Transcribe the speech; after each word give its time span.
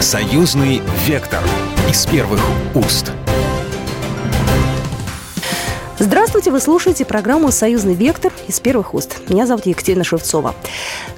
Союзный 0.00 0.80
вектор 1.06 1.40
из 1.90 2.06
первых 2.06 2.40
уст. 2.76 3.10
Здравствуйте, 5.98 6.52
вы 6.52 6.60
слушаете 6.60 7.04
программу 7.04 7.50
«Союзный 7.50 7.94
вектор» 7.94 8.32
из 8.46 8.60
первых 8.60 8.94
уст. 8.94 9.28
Меня 9.28 9.44
зовут 9.44 9.66
Екатерина 9.66 10.04
Шевцова. 10.04 10.54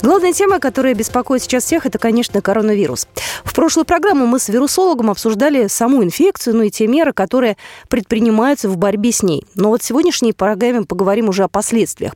Главная 0.01 0.33
тема, 0.33 0.61
которая 0.61 0.95
беспокоит 0.95 1.43
сейчас 1.43 1.65
всех, 1.65 1.85
это, 1.85 1.99
конечно, 1.99 2.41
коронавирус. 2.41 3.07
В 3.45 3.55
прошлую 3.55 3.85
программу 3.85 4.27
мы 4.27 4.39
с 4.39 4.49
вирусологом 4.49 5.11
обсуждали 5.11 5.67
саму 5.67 6.03
инфекцию, 6.03 6.57
ну 6.57 6.63
и 6.63 6.71
те 6.71 6.87
меры, 6.87 7.13
которые 7.13 7.59
предпринимаются 7.91 8.71
в 8.71 8.79
борьбе 8.79 9.13
с 9.13 9.23
ней. 9.23 9.45
Но 9.57 9.69
вот 9.69 9.83
в 9.83 9.85
сегодняшней 9.85 10.33
программе 10.33 10.85
поговорим 10.85 11.29
уже 11.29 11.45
о 11.45 11.49
последствиях. 11.49 12.15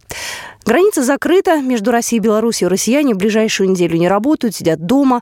Граница 0.65 1.03
закрыта 1.05 1.61
между 1.61 1.91
Россией 1.91 2.21
и 2.21 2.25
Беларусью. 2.25 2.71
Россияне 2.71 3.13
в 3.13 3.19
ближайшую 3.19 3.69
неделю 3.69 3.99
не 3.99 4.09
работают, 4.09 4.57
сидят 4.57 4.87
дома. 4.87 5.21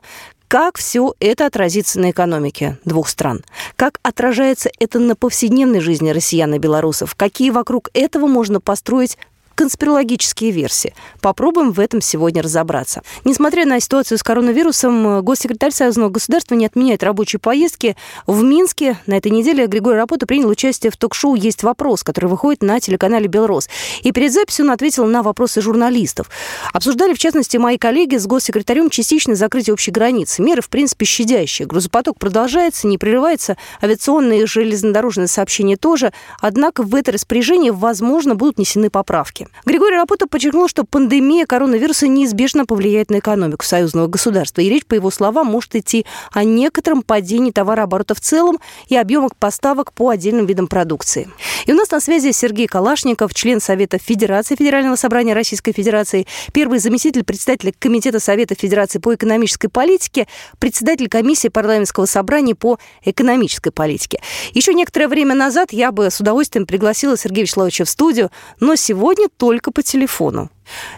Как 0.53 0.77
все 0.77 1.15
это 1.19 1.47
отразится 1.47 1.99
на 1.99 2.11
экономике 2.11 2.77
двух 2.85 3.09
стран? 3.09 3.43
Как 3.75 3.99
отражается 4.03 4.69
это 4.79 4.99
на 4.99 5.15
повседневной 5.15 5.79
жизни 5.79 6.11
россиян 6.11 6.53
и 6.53 6.59
белорусов? 6.59 7.15
Какие 7.15 7.49
вокруг 7.49 7.89
этого 7.95 8.27
можно 8.27 8.61
построить 8.61 9.17
конспирологические 9.55 10.51
версии. 10.51 10.93
Попробуем 11.21 11.71
в 11.71 11.79
этом 11.79 12.01
сегодня 12.01 12.41
разобраться. 12.41 13.01
Несмотря 13.23 13.65
на 13.65 13.79
ситуацию 13.79 14.17
с 14.17 14.23
коронавирусом, 14.23 15.23
госсекретарь 15.23 15.71
Союзного 15.71 16.09
государства 16.09 16.55
не 16.55 16.65
отменяет 16.65 17.03
рабочие 17.03 17.39
поездки. 17.39 17.95
В 18.27 18.43
Минске 18.43 18.97
на 19.05 19.15
этой 19.15 19.31
неделе 19.31 19.67
Григорий 19.67 19.97
Рапота 19.97 20.25
принял 20.25 20.49
участие 20.49 20.91
в 20.91 20.97
ток-шоу 20.97 21.35
«Есть 21.35 21.63
вопрос», 21.63 22.03
который 22.03 22.25
выходит 22.25 22.63
на 22.63 22.79
телеканале 22.79 23.27
«Белрос». 23.27 23.69
И 24.01 24.11
перед 24.11 24.33
записью 24.33 24.65
он 24.65 24.71
ответил 24.71 25.05
на 25.05 25.23
вопросы 25.23 25.61
журналистов. 25.61 26.29
Обсуждали, 26.73 27.13
в 27.13 27.19
частности, 27.19 27.57
мои 27.57 27.77
коллеги 27.77 28.17
с 28.17 28.25
госсекретарем 28.25 28.89
частичное 28.89 29.35
закрытие 29.35 29.73
общей 29.73 29.91
границы. 29.91 30.41
Меры, 30.41 30.61
в 30.61 30.69
принципе, 30.69 31.05
щадящие. 31.05 31.67
Грузопоток 31.67 32.17
продолжается, 32.19 32.87
не 32.87 32.97
прерывается. 32.97 33.57
Авиационные 33.81 34.43
и 34.43 34.45
железнодорожные 34.45 35.27
сообщения 35.27 35.77
тоже. 35.77 36.11
Однако 36.39 36.83
в 36.83 36.95
это 36.95 37.11
распоряжение, 37.11 37.71
возможно, 37.71 38.35
будут 38.35 38.57
внесены 38.57 38.89
поправки 38.89 39.42
экономики. 39.43 39.65
Григорий 39.65 39.95
Рапота 39.95 40.27
подчеркнул, 40.27 40.67
что 40.67 40.83
пандемия 40.83 41.45
коронавируса 41.45 42.07
неизбежно 42.07 42.65
повлияет 42.65 43.09
на 43.09 43.19
экономику 43.19 43.65
союзного 43.65 44.07
государства. 44.07 44.61
И 44.61 44.69
речь, 44.69 44.85
по 44.85 44.93
его 44.95 45.11
словам, 45.11 45.47
может 45.47 45.75
идти 45.75 46.05
о 46.31 46.43
некотором 46.43 47.01
падении 47.01 47.51
товарооборота 47.51 48.15
в 48.15 48.19
целом 48.19 48.59
и 48.87 48.95
объемах 48.95 49.35
поставок 49.35 49.93
по 49.93 50.09
отдельным 50.09 50.45
видам 50.45 50.67
продукции. 50.67 51.29
И 51.65 51.73
у 51.73 51.75
нас 51.75 51.91
на 51.91 51.99
связи 51.99 52.31
Сергей 52.31 52.67
Калашников, 52.67 53.33
член 53.33 53.59
Совета 53.61 53.97
Федерации 53.97 54.55
Федерального 54.55 54.95
собрания 54.95 55.33
Российской 55.33 55.71
Федерации, 55.71 56.27
первый 56.51 56.79
заместитель 56.79 57.23
председателя 57.23 57.73
Комитета 57.77 58.19
Совета 58.19 58.55
Федерации 58.55 58.99
по 58.99 59.13
экономической 59.15 59.67
политике, 59.67 60.27
председатель 60.59 61.07
комиссии 61.07 61.47
парламентского 61.47 62.05
собрания 62.05 62.55
по 62.55 62.77
экономической 63.03 63.71
политике. 63.71 64.21
Еще 64.53 64.73
некоторое 64.73 65.07
время 65.07 65.35
назад 65.35 65.71
я 65.71 65.91
бы 65.91 66.09
с 66.09 66.19
удовольствием 66.19 66.65
пригласила 66.65 67.17
Сергея 67.17 67.43
Вячеславовича 67.43 67.85
в 67.85 67.89
студию, 67.89 68.31
но 68.59 68.75
сегодня 68.75 69.27
только 69.37 69.71
по 69.71 69.83
телефону. 69.83 70.49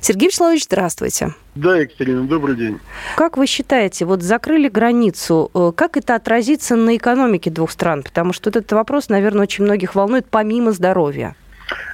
Сергей 0.02 0.28
Вячеславович, 0.28 0.66
здравствуйте. 0.66 1.34
Да, 1.56 1.78
Екатерина, 1.78 2.26
добрый 2.26 2.56
день. 2.56 2.80
Как 3.16 3.38
вы 3.38 3.48
считаете, 3.48 4.06
вот 4.06 4.22
закрыли 4.22 4.70
границу, 4.70 5.50
э, 5.54 5.72
как 5.76 5.98
это 5.98 6.16
отразится 6.16 6.76
на 6.76 6.96
экономике 6.96 7.50
двух 7.50 7.72
стран? 7.72 8.04
Потому 8.04 8.34
что 8.34 8.50
этот 8.50 8.72
вопрос, 8.72 9.10
наверное, 9.10 9.44
очень 9.44 9.64
многих 9.64 9.96
волнует 9.96 10.28
помимо 10.30 10.72
здоровья. 10.72 11.36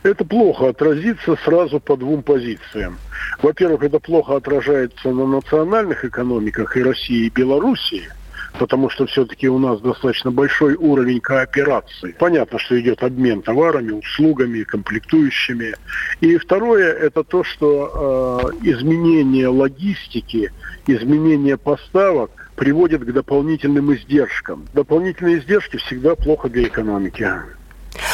Это 0.04 0.26
плохо 0.26 0.70
отразится 0.70 1.38
сразу 1.46 1.80
по 1.80 1.96
двум 1.96 2.24
позициям. 2.24 2.98
Во-первых, 3.42 3.84
это 3.84 4.00
плохо 4.00 4.36
отражается 4.36 5.10
на 5.10 5.26
национальных 5.26 6.04
экономиках 6.04 6.76
и 6.76 6.84
России, 6.84 7.28
и 7.28 7.30
Белоруссии– 7.30 8.10
потому 8.60 8.90
что 8.90 9.06
все-таки 9.06 9.48
у 9.50 9.60
нас 9.60 9.80
достаточно 9.82 10.32
большой 10.32 10.76
уровень 10.76 11.20
кооперации. 11.20 12.16
Понятно, 12.18 12.60
что 12.60 12.80
идет 12.80 13.04
обмен 13.04 13.42
товарами, 13.42 13.92
услугами, 13.92 14.64
комплектующими. 14.64 15.74
И 16.20 16.38
второе, 16.38 16.92
это 16.92 17.24
то, 17.24 17.44
что 17.44 18.52
э, 18.62 18.68
изменение 18.70 19.48
логистики, 19.48 20.52
изменение 20.88 21.58
поставок 21.58 22.52
приводит 22.56 23.04
к 23.04 23.12
дополнительным 23.12 23.94
издержкам. 23.94 24.68
Дополнительные 24.74 25.40
издержки 25.40 25.78
всегда 25.78 26.16
плохо 26.16 26.50
для 26.50 26.64
экономики. 26.64 27.30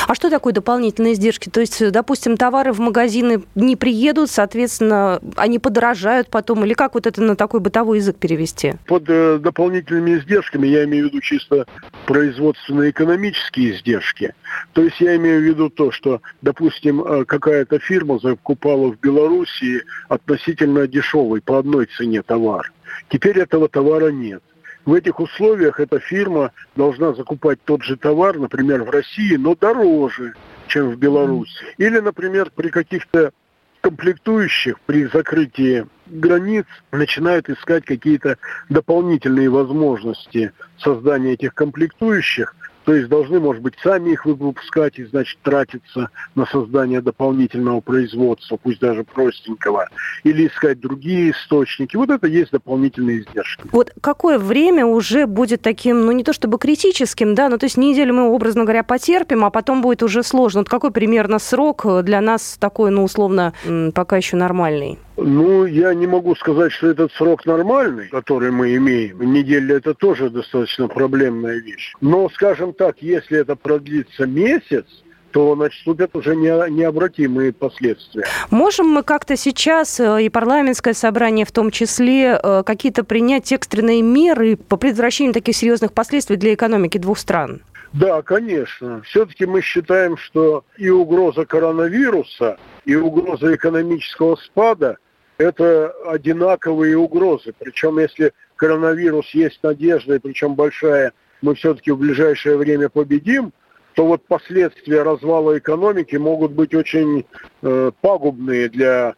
А 0.07 0.16
что 0.16 0.29
такое 0.29 0.53
дополнительные 0.53 1.13
издержки? 1.13 1.50
То 1.50 1.59
есть, 1.59 1.91
допустим, 1.91 2.38
товары 2.38 2.72
в 2.72 2.79
магазины 2.79 3.44
не 3.56 3.75
приедут, 3.75 4.29
соответственно, 4.29 5.19
они 5.35 5.59
подорожают 5.59 6.29
потом, 6.29 6.63
или 6.63 6.73
как 6.73 6.94
вот 6.94 7.06
это 7.06 7.22
на 7.22 7.35
такой 7.35 7.59
бытовой 7.59 7.97
язык 7.97 8.16
перевести? 8.16 8.75
Под 8.85 9.03
э, 9.09 9.38
дополнительными 9.38 10.17
издержками 10.17 10.66
я 10.67 10.85
имею 10.85 11.06
в 11.06 11.07
виду 11.09 11.19
чисто 11.19 11.66
производственно-экономические 12.06 13.72
издержки. 13.72 14.34
То 14.72 14.81
есть 14.81 15.01
я 15.01 15.17
имею 15.17 15.41
в 15.41 15.44
виду 15.44 15.69
то, 15.69 15.91
что, 15.91 16.22
допустим, 16.41 17.01
э, 17.01 17.25
какая-то 17.25 17.79
фирма 17.79 18.17
закупала 18.19 18.94
в 18.94 19.00
Белоруссии 19.01 19.84
относительно 20.07 20.88
дешевый 20.88 21.41
по 21.41 21.59
одной 21.59 21.88
цене 21.97 22.22
товар. 22.22 22.72
Теперь 23.09 23.40
этого 23.40 23.67
товара 23.67 24.09
нет. 24.09 24.41
В 24.88 24.94
этих 24.94 25.20
условиях 25.20 25.81
эта 25.81 26.00
фирма 26.00 26.53
должна 26.78 27.14
закупать 27.14 27.59
тот 27.66 27.84
же 27.84 27.98
товар, 27.98 28.40
например, 28.40 28.84
в 28.84 28.90
России, 28.90 29.36
но 29.36 29.53
дороже, 29.53 30.34
чем 30.68 30.92
в 30.92 30.98
Беларуси. 30.98 31.66
Или, 31.78 32.00
например, 32.00 32.50
при 32.56 32.70
каких-то 32.70 33.34
комплектующих 33.81 34.80
при 34.86 35.03
закрытии 35.08 35.86
границ 36.06 36.66
начинают 36.94 37.50
искать 37.50 37.84
какие-то 37.84 38.38
дополнительные 38.70 39.50
возможности 39.50 40.53
создания 40.78 41.34
этих 41.34 41.53
комплектующих– 41.53 42.56
то 42.88 42.96
есть 42.96 43.09
должны, 43.09 43.42
может 43.42 43.62
быть, 43.62 43.74
сами 43.84 44.12
их 44.12 44.25
выпускать 44.25 44.98
и, 44.98 45.03
значит, 45.03 45.38
тратиться 45.42 46.09
на 46.36 46.46
создание 46.46 47.02
дополнительного 47.02 47.81
производства, 47.81 48.56
пусть 48.56 48.80
даже 48.80 49.03
простенького, 49.03 49.90
или 50.24 50.48
искать 50.48 50.80
другие 50.80 51.31
источники. 51.31 51.97
Вот 51.97 52.09
это 52.09 52.28
есть 52.28 52.52
дополнительные 52.52 53.20
издержки. 53.20 53.64
Вот 53.74 53.92
какое 54.00 54.40
время 54.40 54.86
уже 54.86 55.28
будет 55.28 55.62
таким, 55.62 56.06
ну 56.06 56.14
не 56.14 56.24
то 56.24 56.31
чтобы 56.31 56.58
критическим, 56.58 57.36
да, 57.36 57.50
но 57.50 57.58
то 57.58 57.66
есть 57.66 57.76
неделю 57.76 58.14
мы, 58.14 58.30
образно 58.30 58.64
говоря, 58.64 58.84
потерпим, 58.84 59.44
а 59.44 59.50
потом 59.50 59.81
будет 59.81 60.02
уже 60.02 60.24
сложно. 60.24 60.62
Вот 60.62 60.70
какой 60.70 60.92
примерно 60.92 61.40
срок 61.40 61.86
для 62.03 62.22
нас 62.22 62.56
такой, 62.58 62.90
ну, 62.92 63.03
условно, 63.03 63.52
пока 63.96 64.16
еще 64.16 64.38
нормальный? 64.38 64.97
Ну, 65.17 65.66
я 65.66 65.95
не 65.95 66.05
могу 66.05 66.35
сказать, 66.35 66.72
что 66.72 66.88
этот 66.88 67.11
срок 67.13 67.45
нормальный, 67.47 68.07
который 68.07 68.51
мы 68.51 68.75
имеем. 68.75 69.19
Неделя 69.33 69.78
это 69.78 69.95
тоже 69.95 70.29
достаточно 70.29 70.88
проблемная 70.88 71.57
вещь. 71.57 71.94
Но, 72.01 72.29
скажем 72.29 72.73
так, 72.73 72.97
если 73.01 73.39
это 73.39 73.55
продлится 73.55 74.28
месяц, 74.28 74.85
то 75.31 75.55
наступят 75.55 76.16
уже 76.16 76.35
не, 76.35 76.50
необратимые 76.69 77.51
последствия. 77.51 78.25
Можем 78.51 78.88
мы 78.88 79.01
как-то 79.01 79.35
сейчас, 79.35 80.00
э, 80.00 80.23
и 80.23 80.29
парламентское 80.29 80.94
собрание 80.94 81.45
в 81.45 81.51
том 81.51 81.72
числе, 81.72 82.39
э, 82.41 82.63
какие-то 82.63 83.03
принять 83.03 83.51
экстренные 83.51 84.03
меры 84.03 84.55
по 84.55 84.78
предотвращению 84.78 85.34
таких 85.34 85.55
серьезных 85.55 85.94
последствий 85.94 86.38
для 86.38 86.53
экономики 86.53 86.99
двух 86.99 87.17
стран? 87.17 87.61
Да, 87.91 88.22
конечно. 88.22 89.01
Все-таки 89.01 89.45
мы 89.45 89.61
считаем, 89.61 90.16
что 90.17 90.63
и 90.78 90.89
угроза 90.89 91.45
коронавируса, 91.45 92.57
и 92.85 92.95
угроза 92.95 93.55
экономического 93.55 94.35
спада– 94.35 94.97
это 95.38 95.94
одинаковые 96.06 96.98
угрозы. 96.98 97.53
Причем 97.58 98.00
если 98.00 98.34
коронавирус 98.56 99.30
есть 99.31 99.62
надежда, 99.64 100.16
и 100.16 100.20
причем 100.20 100.56
большая, 100.56 101.14
мы 101.42 101.56
все-таки 101.56 101.92
в 101.92 102.00
ближайшее 102.00 102.58
время 102.58 102.90
победим, 102.90 103.53
то 103.94 104.06
вот 104.06 104.26
последствия 104.28 105.02
развала 105.02 105.58
экономики 105.58 106.16
могут 106.16 106.52
быть 106.52 106.74
очень 106.76 107.26
э, 107.62 107.92
пагубные 108.02 108.70
для 108.70 109.16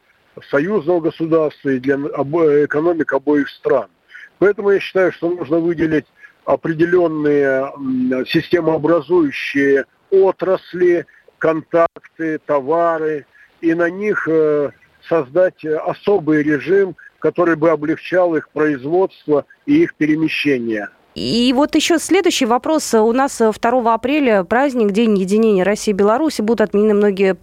союзного 0.49 1.01
государства 1.01 1.69
и 1.69 1.79
для 1.79 1.95
обо- 1.95 2.65
экономик 2.65 3.11
обоих 3.13 3.49
стран. 3.49 3.87
Поэтому 4.37 4.71
я 4.71 4.79
считаю, 4.79 5.11
что 5.11 5.29
нужно 5.29 5.59
выделить 5.59 6.05
определенные 6.45 7.73
системообразующие 8.25 9.85
отрасли, 10.11 11.05
контакты, 11.37 12.39
товары, 12.45 13.25
и 13.61 13.73
на 13.73 13.89
них 13.89 14.27
э, 14.29 14.71
создать 15.09 15.65
э, 15.65 15.75
особый 15.75 16.43
режим, 16.43 16.95
который 17.19 17.55
бы 17.55 17.69
облегчал 17.69 18.35
их 18.35 18.49
производство 18.49 19.45
и 19.65 19.83
их 19.83 19.95
перемещение. 19.95 20.89
И 21.15 21.51
вот 21.53 21.75
еще 21.75 21.99
следующий 21.99 22.45
вопрос. 22.45 22.93
У 22.93 23.11
нас 23.11 23.39
2 23.39 23.93
апреля 23.93 24.43
праздник, 24.43 24.91
День 24.91 25.17
единения 25.17 25.65
России 25.65 25.91
и 25.91 25.93
Беларуси. 25.93 26.41
Будут 26.41 26.61
отменены 26.61 26.93
многие 26.93 27.35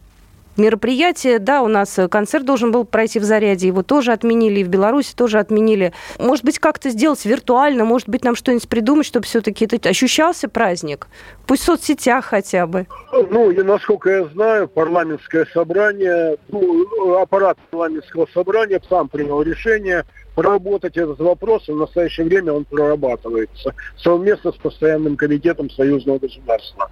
мероприятия. 0.58 1.38
Да, 1.38 1.62
у 1.62 1.68
нас 1.68 1.98
концерт 2.10 2.44
должен 2.44 2.72
был 2.72 2.84
пройти 2.84 3.18
в 3.18 3.24
Заряде, 3.24 3.66
его 3.66 3.82
тоже 3.82 4.12
отменили, 4.12 4.60
и 4.60 4.64
в 4.64 4.68
Беларуси 4.68 5.14
тоже 5.14 5.38
отменили. 5.38 5.92
Может 6.18 6.44
быть, 6.44 6.58
как-то 6.58 6.90
сделать 6.90 7.24
виртуально, 7.24 7.84
может 7.84 8.08
быть, 8.08 8.24
нам 8.24 8.36
что-нибудь 8.36 8.68
придумать, 8.68 9.06
чтобы 9.06 9.26
все-таки 9.26 9.64
это 9.64 9.88
ощущался 9.88 10.48
праздник? 10.48 11.08
Пусть 11.46 11.62
в 11.62 11.66
соцсетях 11.66 12.26
хотя 12.26 12.66
бы. 12.66 12.86
Ну, 13.12 13.50
и 13.50 13.62
насколько 13.62 14.10
я 14.10 14.24
знаю, 14.26 14.68
парламентское 14.68 15.46
собрание, 15.52 16.36
ну, 16.48 17.18
аппарат 17.18 17.58
парламентского 17.70 18.26
собрания 18.32 18.80
сам 18.88 19.08
принял 19.08 19.42
решение 19.42 20.04
проработать 20.34 20.96
этот 20.96 21.18
вопрос, 21.18 21.68
и 21.68 21.72
в 21.72 21.76
настоящее 21.76 22.26
время 22.26 22.52
он 22.52 22.64
прорабатывается 22.64 23.74
совместно 23.96 24.52
с 24.52 24.56
постоянным 24.56 25.16
комитетом 25.16 25.70
союзного 25.70 26.18
государства. 26.18 26.90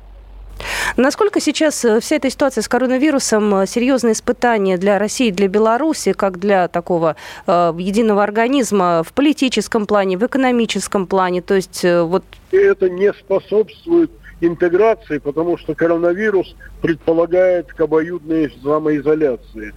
Насколько 0.97 1.41
сейчас 1.41 1.85
э, 1.85 1.99
вся 1.99 2.17
эта 2.17 2.31
ситуация 2.31 2.63
с 2.63 2.69
коронавирусом 2.69 3.53
э, 3.57 3.67
серьезное 3.67 4.13
испытание 4.13 4.79
для 4.79 4.97
России, 5.01 5.33
для 5.33 5.49
Беларуси, 5.49 6.13
как 6.13 6.39
для 6.39 6.69
такого 6.69 7.17
э, 7.49 7.73
единого 7.77 8.23
организма 8.23 9.03
в 9.03 9.13
политическом 9.13 9.87
плане, 9.87 10.17
в 10.17 10.25
экономическом 10.25 11.09
плане? 11.09 11.43
То 11.43 11.55
есть 11.55 11.85
э, 11.85 12.03
вот... 12.03 12.23
Это 12.53 12.89
не 12.89 13.13
способствует 13.13 14.13
интеграции, 14.41 15.19
потому 15.19 15.59
что 15.59 15.75
коронавирус 15.75 16.55
предполагает 16.81 17.73
к 17.73 17.81
обоюдной 17.81 18.55
самоизоляции 18.63 19.75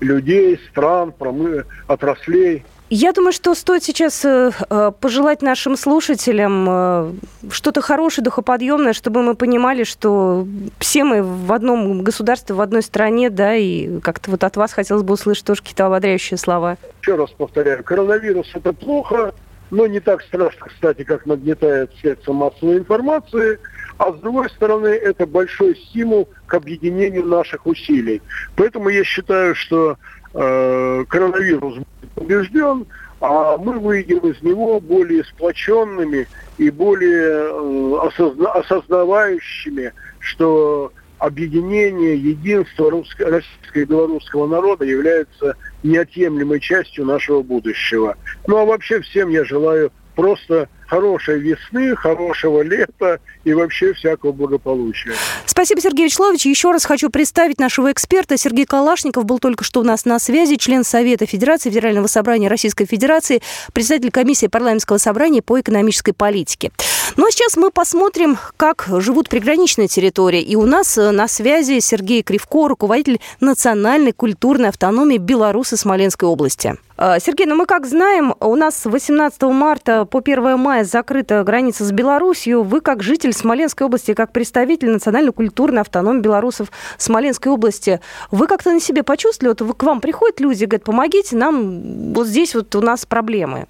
людей, 0.00 0.58
стран, 0.70 1.12
промы... 1.12 1.66
отраслей. 1.86 2.64
Я 2.90 3.12
думаю, 3.12 3.32
что 3.32 3.54
стоит 3.54 3.84
сейчас 3.84 4.24
э, 4.24 4.50
э, 4.70 4.92
пожелать 4.98 5.42
нашим 5.42 5.76
слушателям 5.76 6.66
э, 6.68 7.12
что-то 7.50 7.82
хорошее, 7.82 8.24
духоподъемное, 8.24 8.94
чтобы 8.94 9.22
мы 9.22 9.34
понимали, 9.34 9.84
что 9.84 10.46
все 10.78 11.04
мы 11.04 11.22
в 11.22 11.52
одном 11.52 12.02
государстве, 12.02 12.54
в 12.54 12.62
одной 12.62 12.82
стране, 12.82 13.28
да, 13.28 13.54
и 13.54 14.00
как-то 14.00 14.30
вот 14.30 14.42
от 14.42 14.56
вас 14.56 14.72
хотелось 14.72 15.02
бы 15.02 15.12
услышать 15.14 15.44
тоже 15.44 15.60
какие-то 15.60 15.84
ободряющие 15.86 16.38
слова. 16.38 16.78
Еще 17.02 17.16
раз 17.16 17.30
повторяю, 17.30 17.84
коронавирус– 17.84 18.48
это 18.54 18.72
плохо, 18.72 19.34
но 19.70 19.86
не 19.86 20.00
так 20.00 20.22
страшно, 20.22 20.66
кстати, 20.66 21.04
как 21.04 21.26
нагнетает 21.26 21.90
средства 22.00 22.32
массовой 22.32 22.78
информации. 22.78 23.58
А 23.98 24.12
с 24.12 24.16
другой 24.20 24.48
стороны, 24.50 24.88
это 24.88 25.26
большой 25.26 25.76
стимул 25.76 26.28
к 26.46 26.54
объединению 26.54 27.26
наших 27.26 27.66
усилий. 27.66 28.22
Поэтому 28.56 28.88
я 28.88 29.02
считаю, 29.04 29.54
что 29.54 29.96
э, 30.34 31.04
коронавирус 31.08 31.74
будет 31.74 32.10
побежден, 32.14 32.86
а 33.20 33.56
мы 33.56 33.78
выйдем 33.80 34.18
из 34.18 34.40
него 34.42 34.80
более 34.80 35.24
сплоченными 35.24 36.28
и 36.58 36.70
более 36.70 37.50
э, 37.50 38.06
осозна 38.06 38.52
осознавающими, 38.52 39.92
что 40.20 40.92
объединение, 41.18 42.16
единство 42.16 42.90
русско- 42.90 43.24
российского 43.28 43.80
и 43.80 43.84
белорусского 43.84 44.46
народа 44.46 44.84
является 44.84 45.54
неотъемлемой 45.82 46.60
частью 46.60 47.04
нашего 47.04 47.42
будущего. 47.42 48.16
Ну 48.46 48.56
а 48.56 48.64
вообще 48.64 49.00
всем 49.00 49.28
я 49.28 49.44
желаю 49.44 49.92
просто 50.14 50.68
хорошей 50.88 51.38
весны, 51.40 51.94
хорошего 51.94 52.62
лета 52.62 53.20
и 53.44 53.52
вообще 53.52 53.92
всякого 53.92 54.32
благополучия. 54.32 55.12
Спасибо, 55.46 55.80
Сергей 55.80 56.06
Вячеславович. 56.06 56.46
Еще 56.46 56.70
раз 56.70 56.84
хочу 56.84 57.10
представить 57.10 57.60
нашего 57.60 57.92
эксперта. 57.92 58.36
Сергей 58.36 58.64
Калашников 58.64 59.24
был 59.24 59.38
только 59.38 59.64
что 59.64 59.80
у 59.80 59.84
нас 59.84 60.04
на 60.04 60.18
связи, 60.18 60.56
член 60.56 60.84
Совета 60.84 61.26
Федерации 61.26 61.70
Федерального 61.70 62.06
собрания 62.06 62.48
Российской 62.48 62.86
Федерации, 62.86 63.42
председатель 63.72 64.10
комиссии 64.10 64.46
парламентского 64.46 64.98
собрания 64.98 65.42
по 65.42 65.60
экономической 65.60 66.12
политике. 66.12 66.72
Ну 67.16 67.26
а 67.26 67.30
сейчас 67.30 67.56
мы 67.56 67.70
посмотрим, 67.70 68.38
как 68.56 68.88
живут 68.98 69.28
приграничные 69.28 69.88
территории. 69.88 70.40
И 70.40 70.56
у 70.56 70.66
нас 70.66 70.96
э, 70.98 71.10
на 71.10 71.28
связи 71.28 71.80
Сергей 71.80 72.22
Кривко, 72.22 72.68
руководитель 72.68 73.20
национальной 73.40 74.12
культурной 74.12 74.68
автономии 74.68 75.18
Беларуси 75.18 75.74
Смоленской 75.74 76.28
области. 76.28 76.76
Э, 76.96 77.18
Сергей, 77.20 77.46
ну 77.46 77.54
мы 77.54 77.66
как 77.66 77.86
знаем, 77.86 78.34
у 78.40 78.54
нас 78.56 78.84
18 78.84 79.42
марта 79.42 80.04
по 80.04 80.18
1 80.18 80.58
мая 80.58 80.77
закрыта 80.86 81.42
граница 81.44 81.84
с 81.84 81.92
Беларусью. 81.92 82.62
Вы 82.62 82.80
как 82.80 83.02
житель 83.02 83.32
Смоленской 83.32 83.86
области, 83.86 84.14
как 84.14 84.32
представитель 84.32 84.90
национальной 84.90 85.32
культурной 85.32 85.80
автономии 85.80 86.20
белорусов 86.20 86.70
Смоленской 86.96 87.50
области, 87.50 88.00
вы 88.30 88.46
как-то 88.46 88.72
на 88.72 88.80
себе 88.80 89.02
почувствовали, 89.02 89.56
вот 89.58 89.76
к 89.76 89.82
вам 89.82 90.00
приходят 90.00 90.40
люди, 90.40 90.64
говорят, 90.64 90.84
помогите 90.84 91.36
нам, 91.36 92.12
вот 92.12 92.26
здесь 92.26 92.54
вот 92.54 92.74
у 92.74 92.80
нас 92.80 93.06
проблемы. 93.06 93.66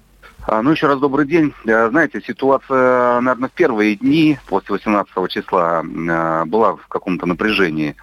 А, 0.51 0.63
ну, 0.63 0.71
еще 0.71 0.87
раз 0.87 0.99
добрый 0.99 1.27
день. 1.27 1.53
Э, 1.65 1.89
знаете, 1.89 2.21
ситуация, 2.25 3.19
наверное, 3.21 3.49
в 3.49 3.51
первые 3.51 3.95
дни 3.95 4.39
после 4.47 4.73
18 4.73 5.13
числа 5.29 5.83
э, 5.83 6.45
была 6.45 6.75
в 6.75 6.87
каком-то 6.87 7.27
напряжении. 7.27 7.95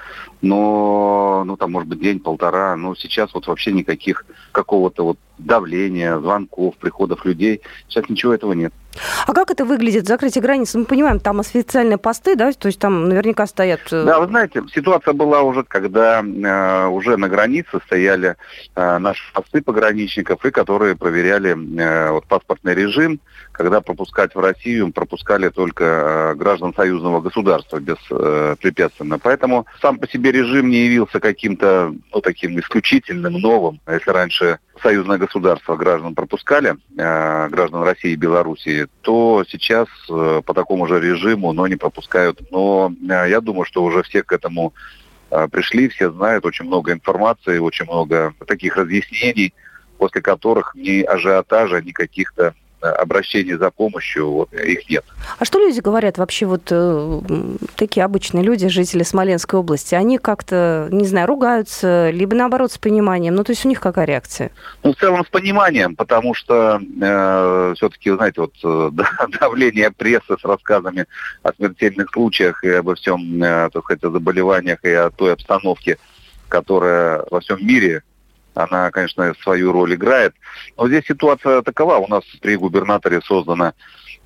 Но, 0.42 1.42
ну, 1.44 1.56
там, 1.56 1.72
может 1.72 1.88
быть, 1.88 2.00
день-полтора. 2.00 2.76
Но 2.76 2.94
сейчас 2.94 3.34
вот 3.34 3.48
вообще 3.48 3.72
никаких 3.72 4.24
какого-то 4.52 5.04
вот 5.04 5.18
давления, 5.38 6.18
звонков, 6.20 6.76
приходов 6.76 7.24
людей. 7.24 7.62
Сейчас 7.88 8.08
ничего 8.08 8.32
этого 8.32 8.52
нет. 8.52 8.72
А 9.26 9.32
как 9.32 9.50
это 9.50 9.64
выглядит, 9.64 10.06
закрытие 10.06 10.42
границ? 10.42 10.74
Мы 10.74 10.84
понимаем, 10.84 11.20
там 11.20 11.40
официальные 11.40 11.98
посты, 11.98 12.36
да, 12.36 12.52
то 12.52 12.66
есть 12.66 12.78
там 12.78 13.08
наверняка 13.08 13.46
стоят... 13.46 13.80
Э, 13.90 14.04
да, 14.04 14.20
вы 14.20 14.26
знаете, 14.26 14.62
ситуация 14.74 15.14
была 15.14 15.42
уже, 15.42 15.64
когда 15.64 16.22
э, 16.22 16.86
уже 16.88 17.16
на 17.16 17.28
границе 17.28 17.80
стояли 17.86 18.36
э, 18.74 18.98
наши 18.98 19.22
посты 19.32 19.62
пограничников, 19.62 20.44
и 20.44 20.50
которые 20.50 20.96
проверяли 20.96 21.56
э, 21.78 22.10
вот, 22.10 22.26
паспортный 22.26 22.74
режим, 22.74 23.20
когда 23.52 23.80
пропускать 23.80 24.34
в 24.34 24.40
Россию 24.40 24.92
пропускали 24.92 25.48
только 25.48 25.84
э, 25.84 26.34
граждан 26.34 26.74
союзного 26.74 27.20
государства 27.20 27.78
беспрепятственно. 27.78 29.14
Э, 29.14 29.18
Поэтому 29.22 29.66
сам 29.80 29.98
по 29.98 30.08
себе 30.08 30.32
режим 30.32 30.70
не 30.70 30.86
явился 30.86 31.20
каким-то 31.20 31.94
ну, 32.12 32.20
таким 32.20 32.58
исключительным, 32.60 33.34
новым. 33.34 33.80
Если 33.88 34.10
раньше 34.10 34.58
союзное 34.82 35.18
государство 35.18 35.76
граждан 35.76 36.14
пропускали, 36.14 36.76
э, 36.96 37.48
граждан 37.48 37.82
России 37.82 38.12
и 38.12 38.16
Белоруссии, 38.16 38.85
то 39.02 39.44
сейчас 39.48 39.88
э, 40.08 40.42
по 40.44 40.54
такому 40.54 40.86
же 40.86 41.00
режиму, 41.00 41.52
но 41.52 41.66
не 41.66 41.76
пропускают. 41.76 42.50
Но 42.50 42.92
э, 43.02 43.26
я 43.28 43.40
думаю, 43.40 43.64
что 43.64 43.82
уже 43.82 44.02
все 44.02 44.22
к 44.22 44.32
этому 44.32 44.72
э, 45.30 45.48
пришли, 45.48 45.88
все 45.88 46.10
знают, 46.10 46.44
очень 46.44 46.66
много 46.66 46.92
информации, 46.92 47.58
очень 47.58 47.86
много 47.86 48.34
таких 48.46 48.76
разъяснений, 48.76 49.54
после 49.98 50.22
которых 50.22 50.74
ни 50.74 51.02
ажиотажа, 51.02 51.80
ни 51.80 51.92
каких-то 51.92 52.54
обращений 52.80 53.54
за 53.54 53.70
помощью, 53.70 54.30
вот, 54.30 54.52
их 54.52 54.88
нет. 54.88 55.04
А 55.38 55.44
что 55.44 55.58
люди 55.58 55.80
говорят 55.80 56.18
вообще, 56.18 56.46
вот 56.46 56.62
э, 56.70 57.20
такие 57.76 58.04
обычные 58.04 58.44
люди, 58.44 58.68
жители 58.68 59.02
Смоленской 59.02 59.58
области, 59.60 59.94
они 59.94 60.18
как-то, 60.18 60.88
не 60.90 61.06
знаю, 61.06 61.26
ругаются, 61.26 62.10
либо 62.10 62.34
наоборот 62.34 62.72
с 62.72 62.78
пониманием, 62.78 63.34
ну 63.34 63.44
то 63.44 63.52
есть 63.52 63.64
у 63.64 63.68
них 63.68 63.80
какая 63.80 64.04
реакция? 64.04 64.50
Ну, 64.82 64.92
в 64.92 64.96
целом 64.96 65.24
с 65.24 65.28
пониманием, 65.28 65.96
потому 65.96 66.34
что 66.34 66.80
э, 66.80 67.74
все-таки, 67.76 68.10
знаете, 68.10 68.40
вот 68.42 68.54
э, 68.62 68.90
давление 69.40 69.90
прессы 69.90 70.36
с 70.38 70.44
рассказами 70.44 71.06
о 71.42 71.52
смертельных 71.52 72.10
случаях 72.12 72.62
и 72.64 72.68
обо 72.68 72.94
всем, 72.94 73.42
э, 73.42 73.70
так 73.72 73.84
сказать, 73.84 74.04
о 74.04 74.10
заболеваниях 74.10 74.84
и 74.84 74.90
о 74.90 75.10
той 75.10 75.32
обстановке, 75.32 75.98
которая 76.48 77.24
во 77.30 77.40
всем 77.40 77.64
мире 77.66 78.02
она, 78.56 78.90
конечно, 78.90 79.34
свою 79.42 79.72
роль 79.72 79.94
играет. 79.94 80.34
Но 80.76 80.88
здесь 80.88 81.04
ситуация 81.06 81.62
такова. 81.62 81.96
У 81.96 82.08
нас 82.08 82.24
при 82.40 82.56
губернаторе 82.56 83.20
создана 83.22 83.74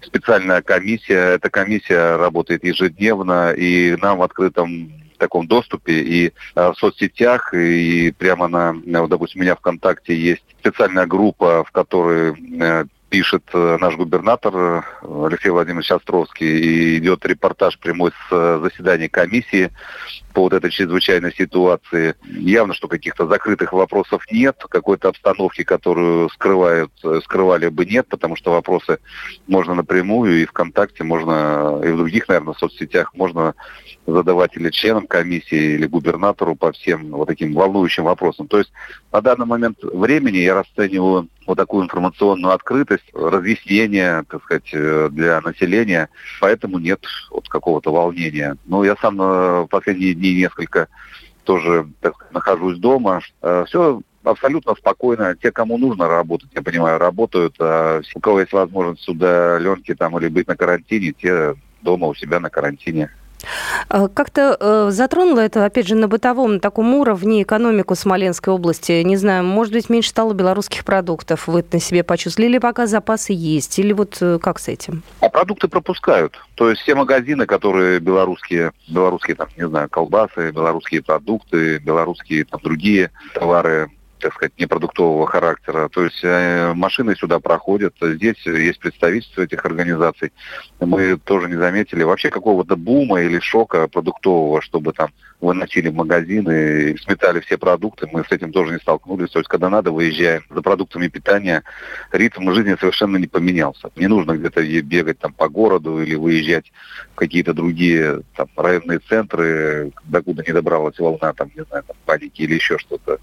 специальная 0.01 0.63
комиссия. 0.63 1.35
Эта 1.35 1.51
комиссия 1.51 2.17
работает 2.17 2.65
ежедневно, 2.65 3.53
и 3.53 3.97
нам 3.97 4.19
в 4.19 4.23
открытом 4.23 4.93
таком 5.19 5.47
доступе 5.47 6.01
и 6.01 6.33
э, 6.55 6.73
в 6.73 6.75
соцсетях, 6.79 7.53
и 7.53 8.11
прямо 8.13 8.49
на, 8.49 8.75
допустим, 9.07 9.41
у 9.41 9.45
меня 9.45 9.55
ВКонтакте 9.55 10.17
есть 10.17 10.43
специальная 10.61 11.07
группа, 11.07 11.63
в 11.65 11.71
которой 11.71 12.35
э, 12.61 12.85
пишет 13.11 13.43
э, 13.53 13.77
наш 13.81 13.97
губернатор 13.97 14.55
э, 14.57 14.83
Алексей 15.27 15.51
Владимирович 15.51 15.91
Островский, 15.91 16.47
и 16.47 16.99
идет 16.99 17.27
репортаж 17.27 17.79
прямой 17.79 18.13
с 18.13 18.33
э, 18.33 18.61
заседания 18.63 19.09
комиссии 19.09 19.71
по 20.33 20.43
вот 20.43 20.53
этой 20.53 20.71
чрезвычайной 20.71 21.35
ситуации. 21.35 22.15
Явно, 22.25 22.73
что 22.73 22.87
каких-то 22.87 23.27
закрытых 23.27 23.73
вопросов 23.73 24.25
нет, 24.31 24.65
какой-то 24.69 25.09
обстановки, 25.09 25.65
которую 25.65 26.29
скрывают, 26.31 26.93
скрывали 27.25 27.69
бы 27.69 27.85
нет, 27.85 28.07
потому 28.09 28.37
что 28.37 28.53
вопросы 28.53 29.01
можно 29.49 29.75
напрямую 29.75 30.41
и 30.41 30.47
ВКонтакте, 30.47 31.03
можно 31.03 31.81
и 31.85 31.89
в 31.89 31.97
других, 31.97 32.29
наверное, 32.29 32.55
соцсетях 32.55 33.13
можно 33.15 33.55
задавать 34.07 34.57
или 34.57 34.71
членам 34.71 35.09
комиссии, 35.09 35.75
или 35.75 35.87
губернатору 35.87 36.55
по 36.55 36.71
всем 36.73 37.11
вот 37.11 37.27
таким 37.27 37.53
волнующим 37.55 38.05
вопросам. 38.05 38.47
То 38.47 38.59
есть 38.59 38.71
на 39.13 39.21
данный 39.21 39.47
момент 39.47 39.79
времени 39.83 40.39
я 40.39 40.55
расцениваю 40.55 41.29
вот 41.47 41.57
такую 41.57 41.85
информационную 41.85 42.55
открытость, 42.55 43.05
разъяснение, 43.15 44.25
так 44.29 44.43
сказать, 44.45 44.71
э, 44.73 45.09
для 45.11 45.41
населения. 45.41 46.09
Поэтому 46.41 46.79
нет 46.79 47.05
вот 47.31 47.49
какого-то 47.49 47.93
волнения. 47.93 48.57
Но 48.67 48.85
я 48.85 48.97
сам 48.97 49.17
в 49.17 49.69
последние 49.71 50.15
дни 50.15 50.35
несколько 50.35 50.89
тоже 51.45 51.89
так 52.01 52.15
сказать, 52.15 52.35
нахожусь 52.35 52.79
дома. 52.79 53.21
Э, 53.43 53.65
Все 53.67 54.01
абсолютно 54.23 54.75
спокойно. 54.75 55.37
Те, 55.37 55.51
кому 55.51 55.79
нужно 55.79 56.09
работать, 56.09 56.51
я 56.55 56.63
понимаю, 56.63 56.99
работают. 56.99 57.57
А 57.59 58.01
у 58.15 58.21
кого 58.21 58.41
есть 58.41 58.53
возможность 58.53 59.03
сюда 59.03 59.59
ленки 59.59 59.95
там 59.95 60.19
или 60.19 60.29
быть 60.29 60.49
на 60.49 60.57
карантине, 60.57 61.13
те 61.13 61.55
дома 61.83 62.07
у 62.07 62.15
себя 62.15 62.41
на 62.41 62.51
карантине. 62.51 63.11
А 63.89 64.09
как-то 64.09 64.57
э, 64.59 64.91
затронуло 64.91 65.41
это, 65.41 65.65
опять 65.65 65.87
же, 65.87 65.95
на 65.95 66.09
бытовом 66.09 66.55
на 66.55 66.61
таком 66.61 66.95
уровне 66.95 67.43
экономику 67.43 67.95
Смоленской 67.95 68.53
области? 68.53 69.03
Не 69.03 69.17
знаю, 69.17 69.45
может 69.45 69.73
быть, 69.73 69.91
меньше 69.91 70.11
стало 70.11 70.33
белорусских 70.35 70.85
продуктов, 70.85 71.49
вы 71.49 71.65
на 71.73 71.81
себе 71.81 72.05
почувствовали, 72.05 72.51
или 72.51 72.59
пока 72.59 72.87
запасы 72.87 73.33
есть, 73.33 73.79
или 73.79 73.93
вот 73.93 74.19
э, 74.21 74.39
как 74.41 74.59
с 74.59 74.69
этим? 74.69 75.03
А 75.21 75.29
продукты 75.29 75.69
пропускают. 75.69 76.39
То 76.55 76.71
есть 76.71 76.83
все 76.83 76.95
магазины, 76.95 77.47
которые 77.47 78.01
белорусские, 78.01 78.73
белорусские, 78.89 79.37
там, 79.37 79.49
не 79.57 79.67
знаю, 79.67 79.89
колбасы, 79.89 80.51
белорусские 80.51 81.03
продукты, 81.03 81.79
белорусские 81.79 82.45
там 82.45 82.61
другие 82.63 83.11
товары, 83.35 83.91
так 84.21 84.35
сказать, 84.35 84.53
непродуктового 84.59 85.27
характера. 85.27 85.89
То 85.89 86.05
есть 86.05 86.21
э, 86.23 86.73
машины 86.75 87.17
сюда 87.17 87.41
проходят, 87.41 87.95
здесь 88.01 88.45
есть 88.47 88.79
представительство 88.79 89.43
этих 89.43 89.65
организаций. 89.65 90.33
Мы 90.79 91.17
тоже 91.17 91.49
не 91.49 91.57
заметили 91.57 92.03
вообще 92.03 92.31
какого-то 92.31 92.77
бума 92.77 93.21
или 93.23 93.41
шока 93.41 93.89
продуктового, 93.89 94.63
чтобы 94.63 94.93
там 94.93 95.11
выносили 95.41 95.89
в 95.89 95.95
магазины 95.95 96.97
сметали 96.99 97.41
все 97.41 97.57
продукты. 97.57 98.09
Мы 98.13 98.25
с 98.25 98.33
этим 98.33 98.53
тоже 98.53 98.73
не 98.75 98.79
столкнулись. 98.79 99.31
То 99.31 99.39
есть, 99.39 99.49
когда 99.49 99.69
надо, 99.69 99.91
выезжаем 99.93 100.43
за 100.51 100.63
продуктами 100.63 101.09
питания, 101.09 101.63
ритм 102.13 102.53
жизни 102.53 102.77
совершенно 102.79 103.17
не 103.17 103.27
поменялся. 103.27 103.91
Не 103.97 104.07
нужно 104.07 104.37
где-то 104.37 104.63
бегать 104.83 105.19
там 105.19 105.33
по 105.33 105.49
городу 105.49 106.01
или 106.01 106.15
выезжать 106.15 106.71
в 107.13 107.15
какие-то 107.17 107.55
другие 107.55 108.23
там, 108.37 108.49
районные 108.57 108.99
центры, 108.99 109.93
докуда 110.05 110.43
не 110.47 110.53
добралась 110.53 110.99
волна, 110.99 111.33
там, 111.33 111.51
не 111.57 111.65
знаю, 111.65 111.85
там, 111.87 111.97
паники 112.05 112.43
или 112.43 112.55
еще 112.55 112.79
что-то. 112.79 113.19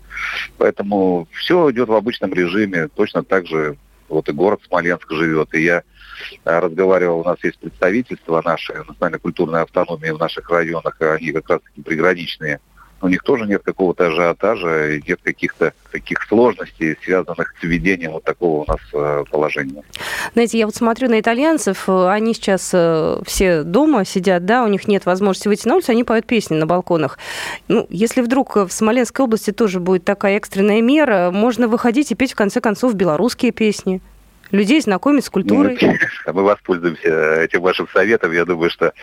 Поэтому 0.57 1.27
все 1.31 1.69
идет 1.71 1.89
в 1.89 1.93
обычном 1.93 2.33
режиме. 2.33 2.87
Точно 2.87 3.23
так 3.23 3.47
же 3.47 3.77
вот 4.09 4.29
и 4.29 4.31
город 4.31 4.61
Смоленск 4.67 5.11
живет. 5.11 5.53
И 5.53 5.63
я 5.63 5.83
разговаривал, 6.43 7.19
у 7.19 7.23
нас 7.23 7.37
есть 7.43 7.59
представительства 7.59 8.41
нашей 8.43 8.77
национальной 8.77 9.19
культурной 9.19 9.61
автономии 9.61 10.09
в 10.09 10.19
наших 10.19 10.49
районах, 10.49 10.97
они 10.99 11.31
как 11.31 11.49
раз 11.49 11.61
таки 11.61 11.81
приграничные. 11.81 12.59
У 12.99 13.07
них 13.09 13.21
тоже 13.21 13.45
нет 13.45 13.61
какого-то 13.63 14.07
ажиотажа, 14.07 14.99
нет 15.07 15.19
каких-то 15.21 15.73
таких 15.91 16.23
сложностей, 16.23 16.97
связанных 17.03 17.53
с 17.59 17.63
введением 17.63 18.13
вот 18.13 18.23
такого 18.23 18.63
у 18.63 18.65
нас 18.65 18.79
э, 18.91 19.23
положения. 19.29 19.83
Знаете, 20.33 20.57
я 20.57 20.65
вот 20.65 20.75
смотрю 20.75 21.07
на 21.07 21.19
итальянцев, 21.19 21.87
э, 21.87 22.09
они 22.09 22.33
сейчас 22.33 22.73
все 23.27 23.61
дома 23.63 24.03
сидят, 24.03 24.45
да, 24.45 24.63
у 24.63 24.67
них 24.67 24.87
нет 24.87 25.05
возможности 25.05 25.47
выйти 25.47 25.67
на 25.67 25.75
улицу, 25.75 25.91
они 25.91 26.03
поют 26.03 26.25
песни 26.25 26.55
на 26.55 26.65
балконах. 26.65 27.19
Ну, 27.67 27.85
если 27.91 28.21
вдруг 28.21 28.55
в 28.55 28.69
Смоленской 28.71 29.25
области 29.25 29.51
тоже 29.51 29.79
будет 29.79 30.03
такая 30.03 30.37
экстренная 30.37 30.81
мера, 30.81 31.29
можно 31.31 31.67
выходить 31.67 32.11
и 32.11 32.15
петь, 32.15 32.31
в 32.31 32.35
конце 32.35 32.61
концов, 32.61 32.95
белорусские 32.95 33.51
песни 33.51 34.01
людей 34.51 34.81
знакомить 34.81 35.25
с 35.25 35.29
культурой. 35.29 35.77
Ну, 35.81 36.33
мы 36.33 36.43
воспользуемся 36.43 37.41
этим 37.41 37.61
вашим 37.61 37.87
советом. 37.89 38.31
Я 38.31 38.45
думаю, 38.45 38.69
что 38.69 38.93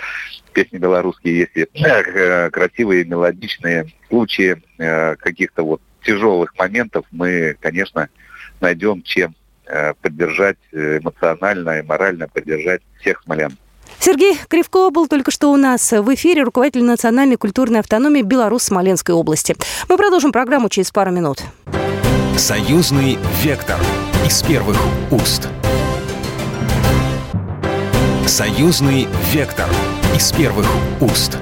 песни 0.53 0.79
белорусские, 0.79 1.49
если 1.55 1.69
э, 1.75 2.51
красивые, 2.51 3.05
мелодичные, 3.05 3.93
случаи 4.09 4.63
э, 4.79 5.17
каких-то 5.17 5.63
вот 5.65 5.81
тяжелых 6.03 6.57
моментов, 6.57 7.05
мы, 7.11 7.57
конечно, 7.61 8.09
найдем 8.61 9.03
чем 9.03 9.35
э, 9.67 9.95
поддержать 9.95 10.59
эмоционально 10.73 11.79
и 11.79 11.83
морально 11.83 12.29
поддержать 12.29 12.83
всех 13.01 13.23
смолян. 13.23 13.57
Сергей 13.99 14.37
Кривко 14.49 14.91
был 14.91 15.09
только 15.09 15.31
что 15.31 15.53
у 15.53 15.57
нас 15.57 15.93
в 15.93 16.15
эфире, 16.15 16.43
руководитель 16.43 16.85
национальной 16.85 17.37
культурной 17.37 17.81
автономии 17.81 18.23
Беларусь-Смоленской 18.23 19.15
области. 19.15 19.57
Мы 19.89 19.97
продолжим 19.97 20.33
программу 20.33 20.69
через 20.69 20.91
пару 20.91 21.11
минут. 21.11 21.43
Союзный 22.37 23.19
вектор 23.43 23.79
из 24.25 24.43
первых 24.43 24.78
уст. 25.11 25.49
Союзный 28.26 29.07
вектор 29.33 29.69
из 30.16 30.33
первых 30.33 30.66
уст. 31.02 31.37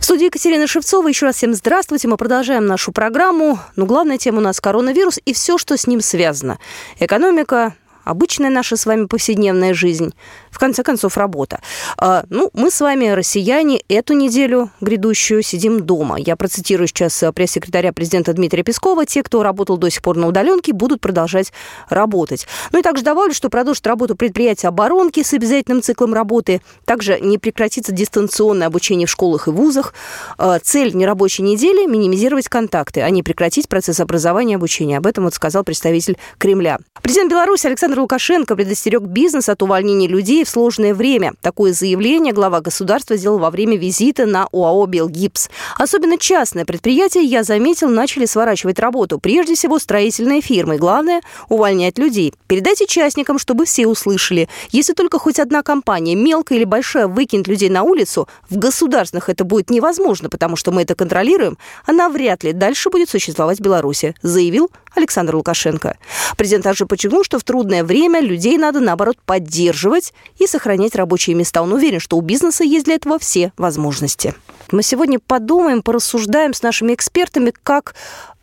В 0.00 0.22
Екатерина 0.22 0.66
Шевцова. 0.66 1.08
Еще 1.08 1.24
раз 1.24 1.36
всем 1.36 1.54
здравствуйте. 1.54 2.06
Мы 2.06 2.18
продолжаем 2.18 2.66
нашу 2.66 2.92
программу. 2.92 3.58
Но 3.76 3.86
главная 3.86 4.18
тема 4.18 4.38
у 4.38 4.42
нас 4.42 4.60
коронавирус 4.60 5.18
и 5.24 5.32
все, 5.32 5.56
что 5.56 5.78
с 5.78 5.86
ним 5.86 6.02
связано. 6.02 6.58
Экономика, 6.98 7.74
обычная 8.04 8.50
наша 8.50 8.76
с 8.76 8.84
вами 8.84 9.06
повседневная 9.06 9.72
жизнь, 9.72 10.12
в 10.50 10.58
конце 10.58 10.82
концов, 10.82 11.16
работа. 11.16 11.60
А, 11.96 12.24
ну, 12.28 12.50
мы 12.54 12.70
с 12.70 12.80
вами, 12.80 13.08
россияне, 13.08 13.82
эту 13.88 14.14
неделю 14.14 14.70
грядущую 14.80 15.42
сидим 15.42 15.80
дома. 15.80 16.16
Я 16.18 16.36
процитирую 16.36 16.88
сейчас 16.88 17.22
э, 17.22 17.32
пресс-секретаря 17.32 17.92
президента 17.92 18.32
Дмитрия 18.32 18.62
Пескова. 18.62 19.06
Те, 19.06 19.22
кто 19.22 19.42
работал 19.42 19.78
до 19.78 19.90
сих 19.90 20.02
пор 20.02 20.16
на 20.16 20.26
удаленке, 20.26 20.72
будут 20.72 21.00
продолжать 21.00 21.52
работать. 21.88 22.46
Ну 22.72 22.80
и 22.80 22.82
также 22.82 23.02
добавлю, 23.02 23.32
что 23.32 23.48
продолжит 23.48 23.86
работу 23.86 24.16
предприятия 24.16 24.68
оборонки 24.68 25.22
с 25.22 25.32
обязательным 25.32 25.82
циклом 25.82 26.14
работы. 26.14 26.60
Также 26.84 27.20
не 27.20 27.38
прекратится 27.38 27.92
дистанционное 27.92 28.66
обучение 28.66 29.06
в 29.06 29.10
школах 29.10 29.48
и 29.48 29.50
вузах. 29.50 29.94
А, 30.36 30.58
цель 30.58 30.94
нерабочей 30.94 31.44
недели– 31.44 31.86
минимизировать 31.90 32.48
контакты, 32.48 33.02
а 33.02 33.10
не 33.10 33.22
прекратить 33.22 33.68
процесс 33.68 34.00
образования 34.00 34.52
и 34.52 34.56
обучения. 34.56 34.98
Об 34.98 35.06
этом 35.06 35.24
вот 35.24 35.34
сказал 35.34 35.64
представитель 35.64 36.18
Кремля. 36.38 36.78
Президент 37.02 37.30
Беларуси 37.30 37.66
Александр 37.66 38.00
Лукашенко 38.00 38.56
предостерег 38.56 39.02
бизнес 39.02 39.48
от 39.48 39.62
увольнения 39.62 40.08
людей 40.08 40.39
в 40.44 40.48
сложное 40.48 40.94
время. 40.94 41.34
Такое 41.40 41.72
заявление 41.72 42.32
глава 42.32 42.60
государства 42.60 43.16
сделал 43.16 43.38
во 43.38 43.50
время 43.50 43.76
визита 43.76 44.26
на 44.26 44.46
ОАО 44.52 44.86
«Белгипс». 44.86 45.48
Особенно 45.78 46.18
частные 46.18 46.64
предприятия, 46.64 47.22
я 47.22 47.42
заметил, 47.42 47.88
начали 47.88 48.26
сворачивать 48.26 48.78
работу. 48.78 49.18
Прежде 49.18 49.54
всего, 49.54 49.78
строительные 49.78 50.40
фирмы. 50.40 50.76
Главное– 50.76 51.20
увольнять 51.48 51.98
людей. 51.98 52.34
Передайте 52.46 52.86
частникам, 52.86 53.38
чтобы 53.38 53.64
все 53.64 53.86
услышали. 53.86 54.48
Если 54.70 54.92
только 54.92 55.18
хоть 55.18 55.38
одна 55.38 55.62
компания, 55.62 56.14
мелкая 56.14 56.58
или 56.58 56.64
большая, 56.64 57.06
выкинет 57.06 57.48
людей 57.48 57.68
на 57.68 57.82
улицу, 57.82 58.28
в 58.48 58.56
государственных 58.56 59.28
это 59.28 59.44
будет 59.44 59.70
невозможно, 59.70 60.28
потому 60.28 60.56
что 60.56 60.72
мы 60.72 60.82
это 60.82 60.94
контролируем, 60.94 61.58
она 61.86 62.08
вряд 62.08 62.44
ли 62.44 62.52
дальше 62.52 62.90
будет 62.90 63.08
существовать 63.08 63.58
в 63.58 63.62
Беларуси, 63.62 64.14
заявил 64.22 64.70
Александр 64.94 65.36
Лукашенко. 65.36 65.96
Президент 66.36 66.64
также 66.64 66.86
подчеркнул, 66.86 67.24
что 67.24 67.38
в 67.38 67.44
трудное 67.44 67.84
время 67.84 68.20
людей 68.20 68.58
надо, 68.58 68.80
наоборот, 68.80 69.16
поддерживать 69.24 70.12
и 70.38 70.46
сохранять 70.46 70.94
рабочие 70.94 71.36
места. 71.36 71.62
Он 71.62 71.72
уверен, 71.72 72.00
что 72.00 72.16
у 72.16 72.20
бизнеса 72.20 72.64
есть 72.64 72.84
для 72.84 72.94
этого 72.94 73.18
все 73.18 73.52
возможности. 73.56 74.34
Мы 74.70 74.82
сегодня 74.82 75.18
подумаем, 75.18 75.82
порассуждаем 75.82 76.54
с 76.54 76.62
нашими 76.62 76.94
экспертами, 76.94 77.52
как 77.62 77.94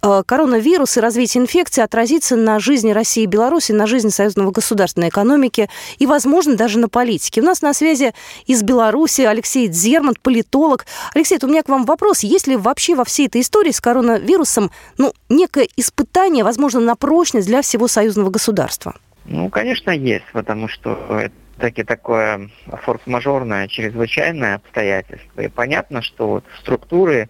коронавирус 0.01 0.97
и 0.97 0.99
развитие 0.99 1.43
инфекции 1.43 1.81
отразится 1.81 2.35
на 2.35 2.59
жизни 2.59 2.91
России 2.91 3.23
и 3.23 3.27
Беларуси, 3.27 3.71
на 3.71 3.87
жизни 3.87 4.09
союзного 4.09 4.51
государства, 4.51 5.01
на 5.01 5.09
экономике 5.09 5.69
и, 5.97 6.05
возможно, 6.05 6.55
даже 6.55 6.79
на 6.79 6.89
политике. 6.89 7.41
У 7.41 7.43
нас 7.43 7.61
на 7.61 7.73
связи 7.73 8.13
из 8.45 8.63
Беларуси 8.63 9.21
Алексей 9.21 9.67
Дзерман, 9.67 10.15
политолог. 10.21 10.85
Алексей, 11.13 11.39
у 11.41 11.47
меня 11.47 11.63
к 11.63 11.69
вам 11.69 11.85
вопрос. 11.85 12.21
Есть 12.21 12.47
ли 12.47 12.55
вообще 12.55 12.95
во 12.95 13.03
всей 13.03 13.27
этой 13.27 13.41
истории 13.41 13.71
с 13.71 13.81
коронавирусом 13.81 14.71
ну, 14.97 15.13
некое 15.29 15.67
испытание, 15.75 16.43
возможно, 16.43 16.79
на 16.79 16.95
прочность 16.95 17.47
для 17.47 17.61
всего 17.61 17.87
союзного 17.87 18.29
государства? 18.29 18.95
Ну, 19.25 19.49
конечно, 19.49 19.91
есть, 19.91 20.25
потому 20.31 20.67
что 20.67 20.93
это 21.09 21.33
таки 21.59 21.83
такое 21.83 22.49
форс-мажорное, 22.83 23.67
чрезвычайное 23.67 24.55
обстоятельство. 24.55 25.41
И 25.41 25.47
понятно, 25.47 26.01
что 26.01 26.27
вот 26.27 26.43
структуры 26.59 27.29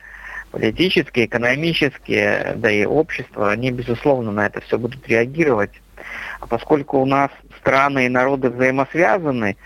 политические, 0.51 1.25
экономические, 1.25 2.53
да 2.55 2.71
и 2.71 2.85
общество, 2.85 3.51
они, 3.51 3.71
безусловно, 3.71 4.31
на 4.31 4.45
это 4.45 4.61
все 4.61 4.77
будут 4.77 5.07
реагировать. 5.07 5.71
А 6.39 6.47
поскольку 6.47 6.99
у 6.99 7.05
нас 7.05 7.31
страны 7.59 8.05
и 8.05 8.09
народы 8.09 8.49
взаимосвязаны, 8.49 9.57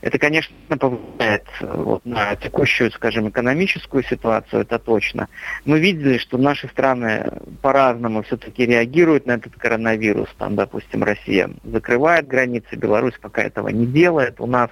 это, 0.00 0.18
конечно, 0.18 0.54
повлияет 0.68 1.46
вот, 1.60 2.04
на 2.04 2.36
текущую, 2.36 2.90
скажем, 2.90 3.28
экономическую 3.28 4.04
ситуацию, 4.04 4.62
это 4.62 4.78
точно. 4.78 5.28
Мы 5.64 5.78
видели, 5.78 6.18
что 6.18 6.38
наши 6.38 6.68
страны 6.68 7.30
по-разному 7.62 8.22
все-таки 8.22 8.66
реагируют 8.66 9.26
на 9.26 9.32
этот 9.32 9.54
коронавирус. 9.56 10.28
Там, 10.38 10.56
допустим, 10.56 11.04
Россия 11.04 11.50
закрывает 11.64 12.26
границы, 12.26 12.76
Беларусь 12.76 13.18
пока 13.20 13.42
этого 13.42 13.68
не 13.68 13.86
делает. 13.86 14.40
У 14.40 14.46
нас 14.46 14.70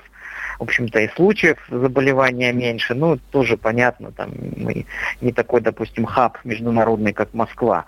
в 0.58 0.62
общем-то, 0.62 1.00
и 1.00 1.08
случаев 1.08 1.58
заболевания 1.68 2.52
меньше. 2.52 2.94
Ну, 2.94 3.18
тоже 3.30 3.56
понятно, 3.56 4.12
там 4.12 4.30
мы 4.56 4.86
не 5.20 5.32
такой, 5.32 5.60
допустим, 5.60 6.04
хаб 6.04 6.38
международный, 6.44 7.12
как 7.12 7.34
Москва. 7.34 7.86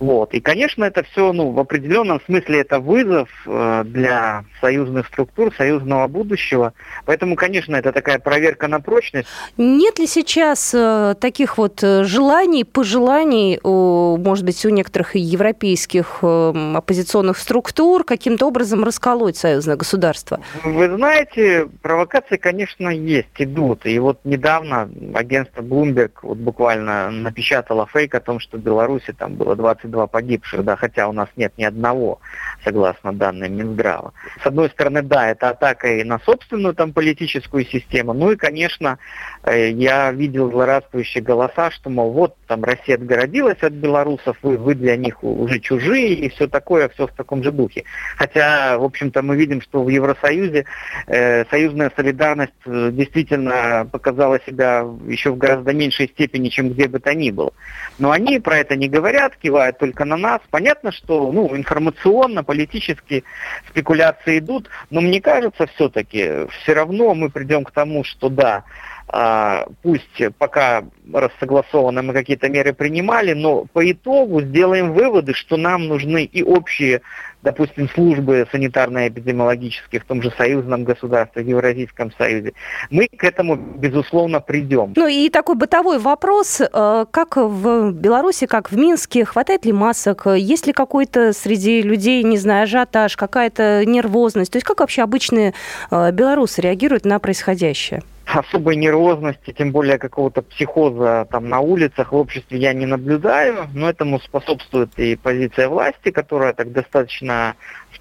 Вот. 0.00 0.34
И, 0.34 0.40
конечно, 0.40 0.84
это 0.84 1.02
все, 1.02 1.32
ну, 1.32 1.50
в 1.50 1.58
определенном 1.58 2.20
смысле 2.26 2.60
это 2.60 2.80
вызов 2.80 3.28
э, 3.46 3.82
для 3.86 4.44
союзных 4.60 5.06
структур, 5.06 5.54
союзного 5.56 6.08
будущего. 6.08 6.72
Поэтому, 7.04 7.36
конечно, 7.36 7.76
это 7.76 7.92
такая 7.92 8.18
проверка 8.18 8.68
на 8.68 8.80
прочность. 8.80 9.28
Нет 9.56 9.98
ли 9.98 10.06
сейчас 10.06 10.72
э, 10.74 11.14
таких 11.20 11.58
вот 11.58 11.82
э, 11.82 12.04
желаний, 12.04 12.64
пожеланий, 12.64 13.60
может 13.64 14.44
быть, 14.44 14.64
у 14.66 14.70
некоторых 14.70 15.14
европейских 15.14 16.22
оппозиционных 16.22 17.38
структур 17.38 18.04
каким-то 18.04 18.46
образом 18.46 18.84
расколоть 18.84 19.36
союзное 19.36 19.76
государство? 19.76 20.40
Вы 20.64 20.88
знаете, 20.96 21.68
провокации, 21.84 22.38
конечно, 22.38 22.88
есть, 22.88 23.28
идут. 23.36 23.84
И 23.84 23.98
вот 23.98 24.18
недавно 24.24 24.88
агентство 25.14 25.60
Bloomberg 25.60 26.12
вот 26.22 26.38
буквально 26.38 27.10
напечатало 27.10 27.86
фейк 27.92 28.14
о 28.14 28.20
том, 28.20 28.40
что 28.40 28.56
в 28.56 28.62
Беларуси 28.62 29.12
там 29.12 29.34
было 29.34 29.54
22 29.54 30.06
погибших, 30.06 30.64
да, 30.64 30.76
хотя 30.76 31.08
у 31.08 31.12
нас 31.12 31.28
нет 31.36 31.52
ни 31.58 31.64
одного, 31.64 32.20
согласно 32.64 33.12
данным 33.12 33.54
Минздрава. 33.54 34.14
С 34.42 34.46
одной 34.46 34.70
стороны, 34.70 35.02
да, 35.02 35.28
это 35.28 35.50
атака 35.50 35.88
и 35.88 36.04
на 36.04 36.18
собственную 36.20 36.74
там 36.74 36.94
политическую 36.94 37.66
систему. 37.66 38.14
Ну 38.14 38.32
и, 38.32 38.36
конечно, 38.36 38.98
э, 39.42 39.68
я 39.68 40.10
видел 40.10 40.50
злорадствующие 40.50 41.22
голоса, 41.22 41.70
что, 41.70 41.90
мол, 41.90 42.12
вот 42.12 42.34
там 42.46 42.64
Россия 42.64 42.96
отгородилась 42.96 43.62
от 43.62 43.74
белорусов, 43.74 44.38
вы, 44.40 44.56
вы 44.56 44.74
для 44.74 44.96
них 44.96 45.22
уже 45.22 45.60
чужие 45.60 46.14
и 46.14 46.30
все 46.30 46.48
такое, 46.48 46.88
все 46.88 47.06
в 47.06 47.12
таком 47.12 47.42
же 47.42 47.52
духе. 47.52 47.84
Хотя, 48.16 48.78
в 48.78 48.84
общем-то, 48.84 49.20
мы 49.20 49.36
видим, 49.36 49.60
что 49.60 49.84
в 49.84 49.90
Евросоюзе 49.90 50.64
э, 51.08 51.44
союзная 51.74 51.92
солидарность 51.96 52.52
э, 52.66 52.90
действительно 52.92 53.88
показала 53.90 54.38
себя 54.46 54.86
еще 55.06 55.30
в 55.30 55.36
гораздо 55.36 55.72
меньшей 55.72 56.08
степени, 56.08 56.48
чем 56.48 56.70
где 56.70 56.88
бы 56.88 57.00
то 57.00 57.14
ни 57.14 57.30
было. 57.30 57.52
Но 57.98 58.10
они 58.10 58.38
про 58.38 58.58
это 58.58 58.76
не 58.76 58.88
говорят, 58.88 59.36
кивают 59.36 59.78
только 59.78 60.04
на 60.04 60.16
нас. 60.16 60.40
Понятно, 60.50 60.92
что 60.92 61.32
ну, 61.32 61.56
информационно, 61.56 62.44
политически 62.44 63.24
спекуляции 63.68 64.38
идут, 64.38 64.70
но 64.90 65.00
мне 65.00 65.20
кажется, 65.20 65.66
все-таки 65.74 66.46
все 66.62 66.74
равно 66.74 67.14
мы 67.14 67.30
придем 67.30 67.64
к 67.64 67.72
тому, 67.72 68.04
что 68.04 68.28
да, 68.28 68.64
а, 69.08 69.66
пусть 69.82 70.22
пока 70.38 70.84
рассогласованно 71.12 72.02
мы 72.02 72.12
какие-то 72.12 72.48
меры 72.48 72.72
принимали, 72.72 73.32
но 73.32 73.64
по 73.64 73.90
итогу 73.90 74.40
сделаем 74.40 74.92
выводы, 74.92 75.34
что 75.34 75.56
нам 75.56 75.86
нужны 75.88 76.24
и 76.24 76.42
общие, 76.42 77.02
допустим, 77.44 77.88
службы 77.90 78.46
санитарно-эпидемиологические 78.52 80.00
в 80.00 80.04
том 80.04 80.22
же 80.22 80.32
союзном 80.36 80.84
государстве, 80.84 81.44
в 81.44 81.46
Евразийском 81.46 82.10
союзе. 82.18 82.54
Мы 82.90 83.06
к 83.06 83.22
этому, 83.22 83.56
безусловно, 83.56 84.40
придем. 84.40 84.94
Ну 84.96 85.06
и 85.06 85.28
такой 85.28 85.54
бытовой 85.54 85.98
вопрос, 85.98 86.60
э, 86.60 87.04
как 87.10 87.36
в 87.36 87.92
Беларуси, 87.92 88.46
как 88.46 88.72
в 88.72 88.76
Минске, 88.76 89.24
хватает 89.24 89.64
ли 89.64 89.72
масок, 89.72 90.26
есть 90.26 90.66
ли 90.66 90.72
какой-то 90.72 91.32
среди 91.32 91.82
людей, 91.82 92.22
не 92.22 92.38
знаю, 92.38 92.64
ажиотаж, 92.64 93.16
какая-то 93.16 93.84
нервозность, 93.84 94.50
то 94.52 94.56
есть 94.56 94.66
как 94.66 94.80
вообще 94.80 95.02
обычные 95.02 95.52
э, 95.90 96.10
белорусы 96.12 96.62
реагируют 96.62 97.04
на 97.04 97.18
происходящее? 97.18 98.02
особой 98.26 98.76
нервозности, 98.76 99.52
тем 99.52 99.72
более 99.72 99.98
какого-то 99.98 100.42
психоза 100.42 101.26
там 101.30 101.48
на 101.48 101.60
улицах 101.60 102.12
в 102.12 102.16
обществе 102.16 102.58
я 102.58 102.72
не 102.72 102.86
наблюдаю, 102.86 103.68
но 103.74 103.88
этому 103.88 104.20
способствует 104.20 104.90
и 104.98 105.16
позиция 105.16 105.68
власти, 105.68 106.10
которая 106.10 106.52
так 106.52 106.72
достаточно 106.72 107.33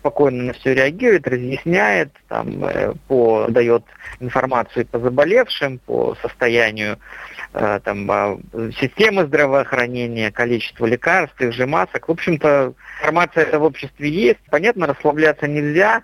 спокойно 0.03 0.43
на 0.43 0.53
все 0.53 0.73
реагирует, 0.73 1.27
разъясняет, 1.27 2.09
там, 2.27 2.65
э, 2.65 2.93
по, 3.07 3.45
дает 3.47 3.83
информацию 4.19 4.85
по 4.85 4.99
заболевшим, 4.99 5.79
по 5.79 6.15
состоянию 6.21 6.97
э, 7.53 7.79
там, 7.83 8.11
э, 8.11 8.71
системы 8.79 9.25
здравоохранения, 9.25 10.29
количество 10.29 10.85
лекарств, 10.85 11.39
их 11.39 11.53
же 11.53 11.67
масок. 11.67 12.09
В 12.09 12.11
общем-то, 12.11 12.73
информация 12.99 13.57
в 13.57 13.63
обществе 13.63 14.09
есть. 14.09 14.39
Понятно, 14.49 14.87
расслабляться 14.87 15.47
нельзя, 15.47 16.03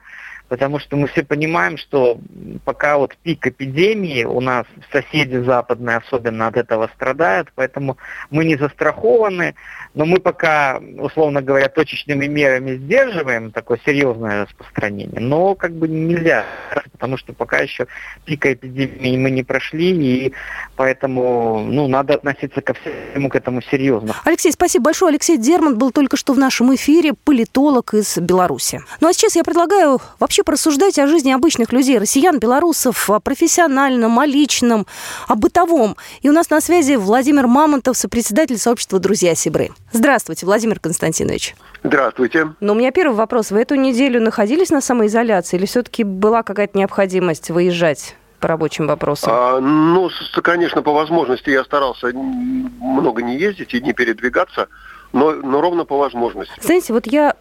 потому 0.50 0.80
что 0.80 0.98
мы 0.98 1.08
все 1.08 1.24
понимаем, 1.24 1.78
что 1.78 2.20
пока 2.66 2.98
вот 2.98 3.16
пик 3.24 3.48
эпидемии, 3.48 4.24
у 4.24 4.42
нас 4.42 4.66
соседи 4.92 5.38
западные 5.38 5.98
особенно 5.98 6.48
от 6.48 6.58
этого 6.58 6.90
страдают, 6.96 7.52
поэтому 7.56 7.98
мы 8.32 8.44
не 8.44 8.58
застрахованы, 8.58 9.56
но 9.94 10.06
мы 10.06 10.20
пока, 10.20 10.82
условно 10.98 11.42
говоря, 11.42 11.70
точечными 11.70 12.26
мерами 12.26 12.76
сдерживаем 12.76 13.52
такое 13.52 13.80
серьезное 13.86 14.46
распространение, 14.46 15.22
но 15.22 15.56
как 15.56 15.72
бы 15.74 15.88
нельзя, 15.88 16.46
потому 16.92 17.18
что 17.18 17.34
пока 17.34 17.60
еще 17.60 17.88
пика 18.26 18.52
эпидемии 18.52 19.18
мы 19.18 19.32
не 19.32 19.44
прошли, 19.44 19.90
и 19.90 20.34
поэтому 20.76 21.64
ну, 21.64 21.88
надо 21.88 22.16
относиться 22.16 22.62
ко 22.62 22.74
всему 22.74 23.30
к 23.30 23.36
этому 23.36 23.62
серьезно. 23.62 24.16
Алексей, 24.26 24.52
спасибо 24.52 24.86
большое. 24.86 25.10
Алексей 25.10 25.38
Дерман 25.38 25.78
был 25.78 25.92
только 25.92 26.18
что 26.18 26.34
в 26.34 26.38
нашем 26.38 26.74
эфире, 26.76 27.14
политолог 27.14 27.94
из 27.94 28.18
Беларуси. 28.18 28.82
Ну 29.02 29.08
а 29.08 29.14
сейчас 29.14 29.36
я 29.36 29.44
предлагаю 29.44 30.00
вообще 30.20 30.39
вообще 30.40 30.44
порассуждать 30.44 31.00
о 31.00 31.08
жизни 31.08 31.32
обычных 31.32 31.74
людей, 31.74 31.98
россиян, 31.98 32.40
белорусов, 32.40 33.10
о 33.10 33.20
профессиональном, 33.20 34.20
о 34.20 34.26
личном, 34.26 34.86
о 35.28 35.36
бытовом. 35.36 35.96
И 36.22 36.30
у 36.30 36.34
нас 36.34 36.50
на 36.50 36.62
связи 36.62 36.96
Владимир 36.96 37.48
Мамонтов, 37.48 37.98
сопредседатель 37.98 38.58
сообщества 38.58 39.00
«Друзья 39.00 39.36
Сибры». 39.36 39.72
Здравствуйте, 39.92 40.46
Владимир 40.46 40.80
Константинович. 40.80 41.56
Здравствуйте. 41.84 42.54
Ну, 42.60 42.74
у 42.74 42.76
меня 42.76 42.92
первый 42.92 43.16
вопрос. 43.16 43.52
Вы 43.52 43.62
эту 43.62 43.76
неделю 43.76 44.22
находились 44.22 44.70
на 44.70 44.82
самоизоляции 44.82 45.58
или 45.58 45.66
все-таки 45.66 46.04
была 46.04 46.44
какая-то 46.44 46.78
необходимость 46.78 47.50
выезжать? 47.50 48.16
по 48.40 48.48
рабочим 48.48 48.88
вопросам? 48.88 49.34
А, 49.34 49.60
ну, 49.60 50.10
конечно, 50.42 50.82
по 50.82 50.94
возможности 50.94 51.50
я 51.50 51.66
старался 51.66 52.08
много 52.14 53.22
не 53.22 53.38
ездить 53.38 53.74
и 53.74 53.82
не 53.82 53.92
передвигаться 53.92 54.70
но, 55.12 55.32
но 55.32 55.62
ровно 55.62 55.86
по 55.86 55.98
возможности. 55.98 56.54
Знаете, 56.62 56.94
вот 56.94 57.08
я 57.08 57.34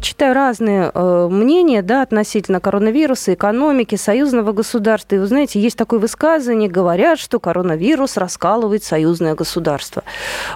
читаю 0.00 0.34
разные 0.34 0.90
э, 0.92 1.28
мнения 1.30 1.82
да, 1.82 2.02
относительно 2.02 2.60
коронавируса, 2.60 3.34
экономики, 3.34 3.94
союзного 3.94 4.52
государства. 4.52 5.16
И 5.16 5.18
вы 5.18 5.26
знаете, 5.26 5.60
есть 5.60 5.76
такое 5.76 6.00
высказывание, 6.00 6.68
говорят, 6.68 7.18
что 7.18 7.38
коронавирус 7.38 8.16
раскалывает 8.16 8.82
союзное 8.84 9.34
государство. 9.34 10.02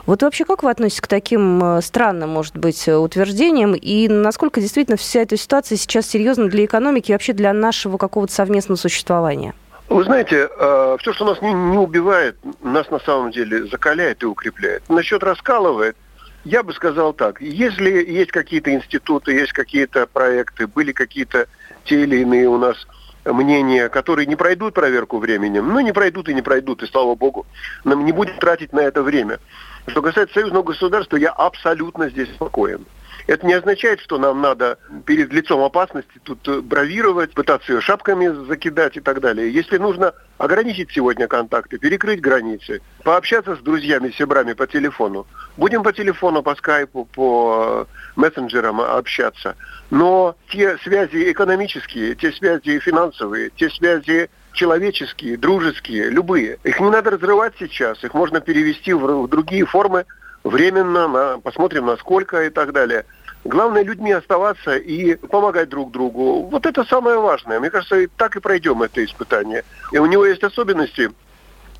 Вот 0.07 0.22
вообще 0.22 0.44
как 0.44 0.62
вы 0.62 0.70
относитесь 0.70 1.00
к 1.00 1.07
таким 1.07 1.62
э, 1.62 1.83
странным, 1.83 2.31
может 2.31 2.57
быть, 2.57 2.88
утверждениям? 2.88 3.74
И 3.74 4.09
насколько 4.09 4.61
действительно 4.61 4.96
вся 4.96 5.20
эта 5.20 5.37
ситуация 5.37 5.76
сейчас 5.76 6.07
серьезна 6.07 6.48
для 6.48 6.64
экономики 6.64 7.11
и 7.11 7.14
вообще 7.14 7.33
для 7.33 7.52
нашего 7.52 7.96
какого-то 7.96 8.33
совместного 8.33 8.76
существования? 8.76 9.55
Вы 9.88 10.02
знаете, 10.02 10.48
э, 10.50 10.96
все, 11.00 11.12
что 11.12 11.24
нас 11.24 11.40
не, 11.40 11.52
не 11.52 11.79
убивает, 11.79 12.37
нас 12.62 12.90
на 12.90 12.98
самом 12.98 13.31
деле 13.31 13.66
закаляет 13.66 14.22
и 14.22 14.26
укрепляет. 14.26 14.83
Насчет 14.88 15.22
раскалывает, 15.22 15.96
я 16.46 16.62
бы 16.62 16.72
сказал 16.72 17.12
так. 17.12 17.40
Если 17.40 17.90
есть 17.90 18.30
какие-то 18.30 18.72
институты, 18.72 19.32
есть 19.32 19.52
какие-то 19.52 20.06
проекты, 20.06 20.68
были 20.68 20.92
какие-то 20.92 21.48
те 21.85 22.02
или 22.02 22.18
иные 22.18 22.48
у 22.48 22.56
нас 22.56 22.76
мнения, 23.24 23.88
которые 23.88 24.26
не 24.26 24.37
пройдут 24.37 24.72
проверку 24.72 25.18
временем, 25.18 25.68
ну, 25.68 25.80
не 25.80 25.92
пройдут 25.92 26.28
и 26.28 26.35
не 26.35 26.42
пройдут, 26.42 26.85
и 26.85 26.87
слава 26.87 27.16
богу, 27.16 27.46
нам 27.82 28.04
не 28.04 28.12
будем 28.12 28.38
тратить 28.38 28.72
на 28.72 28.80
это 28.80 29.02
время. 29.02 29.40
Что 29.88 30.02
касается 30.02 30.35
союзного 30.35 30.62
государства, 30.62 31.16
я 31.16 31.30
абсолютно 31.30 32.09
здесь 32.11 32.32
спокоен. 32.32 32.87
Это 33.26 33.44
не 33.44 33.54
означает, 33.54 34.00
что 34.00 34.18
нам 34.18 34.40
надо 34.40 34.78
перед 35.04 35.32
лицом 35.32 35.60
опасности 35.62 36.20
тут 36.22 36.46
э, 36.46 36.60
бравировать, 36.60 37.34
пытаться 37.34 37.72
ее 37.72 37.80
шапками 37.80 38.28
закидать 38.46 38.96
и 38.96 39.00
так 39.00 39.20
далее. 39.20 39.52
Если 39.52 39.78
нужно 39.78 40.14
ограничить 40.38 40.92
сегодня 40.92 41.26
контакты, 41.26 41.78
перекрыть 41.78 42.20
границы, 42.20 42.82
пообщаться 43.02 43.56
с 43.56 43.58
друзьями, 43.60 44.10
себрами 44.16 44.52
по 44.52 44.66
телефону. 44.68 45.26
Будем 45.56 45.82
по 45.82 45.92
телефону, 45.92 46.42
по 46.42 46.54
скайпу, 46.54 47.04
по 47.06 47.86
э, 47.88 48.20
мессенджерам 48.20 48.80
общаться. 48.80 49.56
Но 49.90 50.36
те 50.48 50.78
связи 50.78 51.32
экономические, 51.32 52.14
те 52.14 52.30
связи 52.30 52.78
финансовые, 52.78 53.50
те 53.50 53.70
связи 53.70 54.30
человеческие, 54.52 55.36
дружеские, 55.36 56.10
любые, 56.10 56.58
их 56.62 56.80
не 56.80 56.90
надо 56.90 57.10
разрывать 57.10 57.54
сейчас, 57.58 58.02
их 58.04 58.14
можно 58.14 58.40
перевести 58.40 58.92
в 58.92 59.28
другие 59.28 59.66
формы 59.66 60.04
временно, 60.46 61.09
на, 61.09 61.38
посмотрим 61.38 61.87
насколько 61.87 62.44
и 62.44 62.50
так 62.50 62.72
далее. 62.72 63.04
Главное 63.44 63.85
людьми 63.85 64.12
оставаться 64.12 64.76
и 64.76 65.14
помогать 65.14 65.68
друг 65.68 65.92
другу. 65.92 66.42
Вот 66.42 66.66
это 66.66 66.85
самое 66.85 67.18
важное. 67.18 67.61
Мне 67.61 67.70
кажется, 67.70 67.96
и 68.00 68.06
так 68.06 68.37
и 68.37 68.40
пройдем 68.40 68.82
это 68.82 69.04
испытание. 69.04 69.64
И 69.92 69.98
у 69.98 70.06
него 70.06 70.26
есть 70.26 70.42
особенности. 70.42 71.11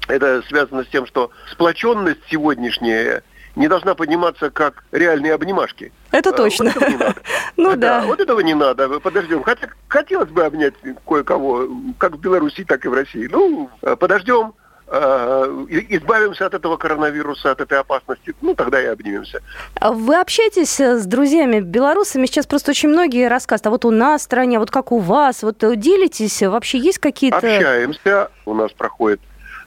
Это 0.07 0.43
связано 0.49 0.85
с 0.85 0.89
тем, 0.89 1.07
что 1.07 1.31
сплоченность 1.51 2.21
сегодняшняя 2.31 3.23
не 3.57 3.69
должна 3.69 3.95
подниматься 3.95 4.51
как 4.51 4.85
реальные 4.93 5.35
обнимашки. 5.35 5.91
Это 6.13 6.31
а, 6.31 6.33
точно. 6.33 6.67
Вот 6.67 6.77
этого 6.77 6.91
не 6.91 6.97
надо. 6.97 7.15
Ну 7.57 7.77
да. 7.77 8.05
Вот 8.05 8.21
этого 8.21 8.41
не 8.41 8.55
надо. 8.55 9.01
Подождем. 9.01 9.43
Хотя 9.43 9.69
хотелось 9.89 10.29
бы 10.29 10.45
обнять 10.45 10.75
кое-кого, 11.07 11.69
как 11.99 12.17
в 12.17 12.21
Беларуси, 12.21 12.65
так 12.65 12.85
и 12.85 12.89
в 12.89 12.95
России. 12.95 13.29
Ну, 13.31 13.71
подождем. 13.81 14.55
Э, 14.89 15.67
избавимся 15.69 16.47
от 16.47 16.55
этого 16.55 16.77
коронавируса, 16.77 17.51
от 17.51 17.61
этой 17.61 17.79
опасности, 17.79 18.35
ну, 18.41 18.55
тогда 18.55 18.81
и 18.81 18.87
обнимемся. 18.87 19.41
Вы 19.81 20.21
общаетесь 20.21 20.79
э, 20.79 20.99
с 20.99 21.07
друзьями 21.07 21.59
белорусами? 21.59 22.27
Сейчас 22.27 22.47
просто 22.47 22.71
очень 22.71 22.91
многие 22.91 23.29
рассказывают, 23.29 23.67
а 23.67 23.71
вот 23.71 23.85
у 23.85 23.91
нас 23.91 24.21
в 24.21 24.25
стране, 24.25 24.61
вот 24.61 24.71
как 24.71 24.93
у 24.93 25.01
вас, 25.01 25.43
вот 25.43 25.65
э, 25.65 25.75
делитесь, 25.75 26.41
вообще 26.41 26.79
есть 26.79 26.99
какие-то... 26.99 27.39
Общаемся, 27.39 28.31
у 28.45 28.55
нас 28.55 28.71
проходят 28.73 29.21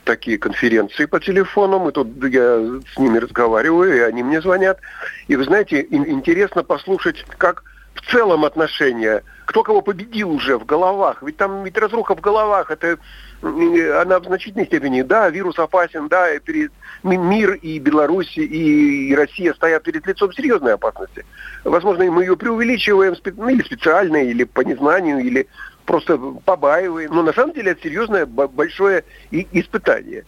такие 0.06 0.38
конференции 0.38 1.04
по 1.04 1.20
телефону, 1.20 1.80
мы 1.80 1.92
тут, 1.92 2.08
я 2.24 2.58
с 2.94 2.98
ними 2.98 3.18
разговариваю, 3.18 3.98
и 3.98 4.00
они 4.00 4.24
мне 4.24 4.42
звонят. 4.42 4.80
И 5.28 5.36
вы 5.36 5.44
знаете, 5.44 5.86
интересно 5.90 6.64
послушать, 6.64 7.26
как 7.38 7.64
в 8.02 8.12
целом 8.12 8.46
отношения, 8.46 9.24
кто 9.46 9.64
кого 9.64 9.82
победил 9.82 10.32
уже 10.32 10.58
в 10.58 10.66
головах. 10.66 11.22
Ведь 11.22 11.38
там 11.38 11.64
ведь 11.64 11.78
разруха 11.78 12.16
в 12.16 12.22
головах, 12.22 12.72
это 12.72 12.98
она 13.42 14.20
в 14.20 14.26
значительной 14.26 14.66
степени, 14.66 15.02
да, 15.02 15.30
вирус 15.30 15.58
опасен, 15.60 16.08
да, 16.08 16.34
и 16.34 16.40
перед, 16.40 16.72
мир 17.04 17.54
и 17.54 17.80
Беларусь, 17.80 18.38
и, 18.38 19.10
и 19.10 19.16
Россия 19.16 19.54
стоят 19.54 19.84
перед 19.84 20.06
лицом 20.06 20.34
серьезной 20.34 20.74
опасности. 20.74 21.26
Возможно, 21.64 22.04
мы 22.06 22.24
ее 22.24 22.36
преувеличиваем 22.36 23.16
ну, 23.38 23.50
или 23.50 23.64
специально, 23.64 24.18
или 24.18 24.44
по 24.44 24.62
незнанию, 24.62 25.20
или 25.20 25.48
просто 25.86 26.18
побаиваем. 26.18 27.14
Но 27.14 27.24
на 27.24 27.34
самом 27.34 27.54
деле 27.54 27.72
это 27.72 27.82
серьезное 27.82 28.26
большое 28.26 29.04
испытание. 29.32 30.26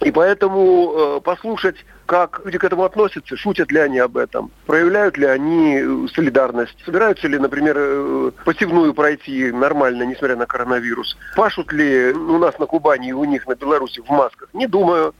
И 0.00 0.12
поэтому 0.12 0.92
э, 0.94 1.20
послушать, 1.22 1.76
как 2.06 2.40
люди 2.44 2.58
к 2.58 2.64
этому 2.64 2.84
относятся, 2.84 3.36
шутят 3.36 3.72
ли 3.72 3.80
они 3.80 3.98
об 3.98 4.16
этом, 4.16 4.52
проявляют 4.66 5.18
ли 5.18 5.26
они 5.26 5.80
э, 5.80 6.06
солидарность, 6.14 6.76
собираются 6.84 7.26
ли, 7.26 7.36
например, 7.36 7.76
э, 7.76 8.30
посевную 8.44 8.94
пройти 8.94 9.50
нормально, 9.50 10.04
несмотря 10.04 10.36
на 10.36 10.46
коронавирус, 10.46 11.18
пашут 11.34 11.72
ли 11.72 12.12
у 12.12 12.38
нас 12.38 12.56
на 12.60 12.66
Кубани 12.66 13.08
и 13.08 13.12
у 13.12 13.24
них 13.24 13.48
на 13.48 13.56
Беларуси 13.56 14.00
в 14.00 14.08
масках, 14.08 14.48
не 14.52 14.68
думаю. 14.68 15.14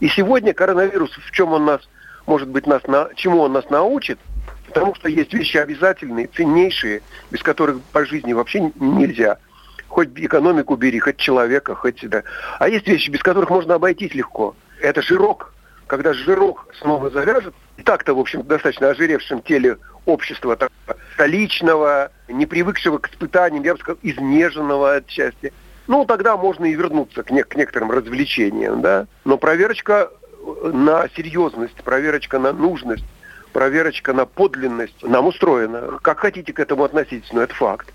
И 0.00 0.08
сегодня 0.08 0.52
коронавирус, 0.52 1.12
в 1.12 1.30
чем 1.30 1.52
он 1.52 1.64
нас, 1.64 1.80
может 2.26 2.48
быть, 2.48 2.66
нас 2.66 2.84
на, 2.88 3.08
чему 3.14 3.38
он 3.40 3.52
нас 3.52 3.70
научит, 3.70 4.18
потому 4.66 4.96
что 4.96 5.08
есть 5.08 5.32
вещи 5.32 5.58
обязательные, 5.58 6.26
ценнейшие, 6.26 7.02
без 7.30 7.40
которых 7.40 7.80
по 7.92 8.04
жизни 8.04 8.32
вообще 8.32 8.72
нельзя– 8.80 9.38
хоть 9.92 10.08
экономику 10.16 10.76
бери, 10.76 10.98
хоть 10.98 11.18
человека, 11.18 11.74
хоть... 11.74 12.08
Да. 12.08 12.22
А 12.58 12.68
есть 12.68 12.88
вещи, 12.88 13.10
без 13.10 13.22
которых 13.22 13.50
можно 13.50 13.74
обойтись 13.74 14.14
легко. 14.14 14.56
Это 14.80 15.02
жирок. 15.02 15.52
Когда 15.86 16.14
жирок 16.14 16.66
снова 16.80 17.10
завяжет, 17.10 17.52
и 17.76 17.82
так-то, 17.82 18.14
в 18.14 18.18
общем, 18.18 18.42
достаточно 18.42 18.88
ожиревшем 18.88 19.42
теле 19.42 19.76
общества, 20.06 20.56
так, 20.56 20.70
столичного, 21.12 22.10
не 22.28 22.46
привыкшего 22.46 22.96
к 22.98 23.10
испытаниям, 23.10 23.64
я 23.64 23.74
бы 23.74 23.80
сказал, 23.80 23.98
изнеженного 24.02 24.94
отчасти, 24.94 25.52
ну, 25.86 26.06
тогда 26.06 26.38
можно 26.38 26.64
и 26.64 26.74
вернуться 26.74 27.22
к, 27.22 27.30
не, 27.30 27.42
к 27.44 27.54
некоторым 27.54 27.90
развлечениям, 27.90 28.80
да. 28.80 29.06
Но 29.26 29.36
проверочка 29.36 30.10
на 30.62 31.06
серьезность, 31.14 31.76
проверочка 31.84 32.38
на 32.38 32.54
нужность, 32.54 33.04
проверочка 33.52 34.14
на 34.14 34.24
подлинность 34.24 35.02
нам 35.02 35.26
устроена. 35.26 35.98
Как 36.00 36.20
хотите 36.20 36.54
к 36.54 36.60
этому 36.60 36.84
относиться, 36.84 37.34
но 37.34 37.42
это 37.42 37.54
факт. 37.54 37.92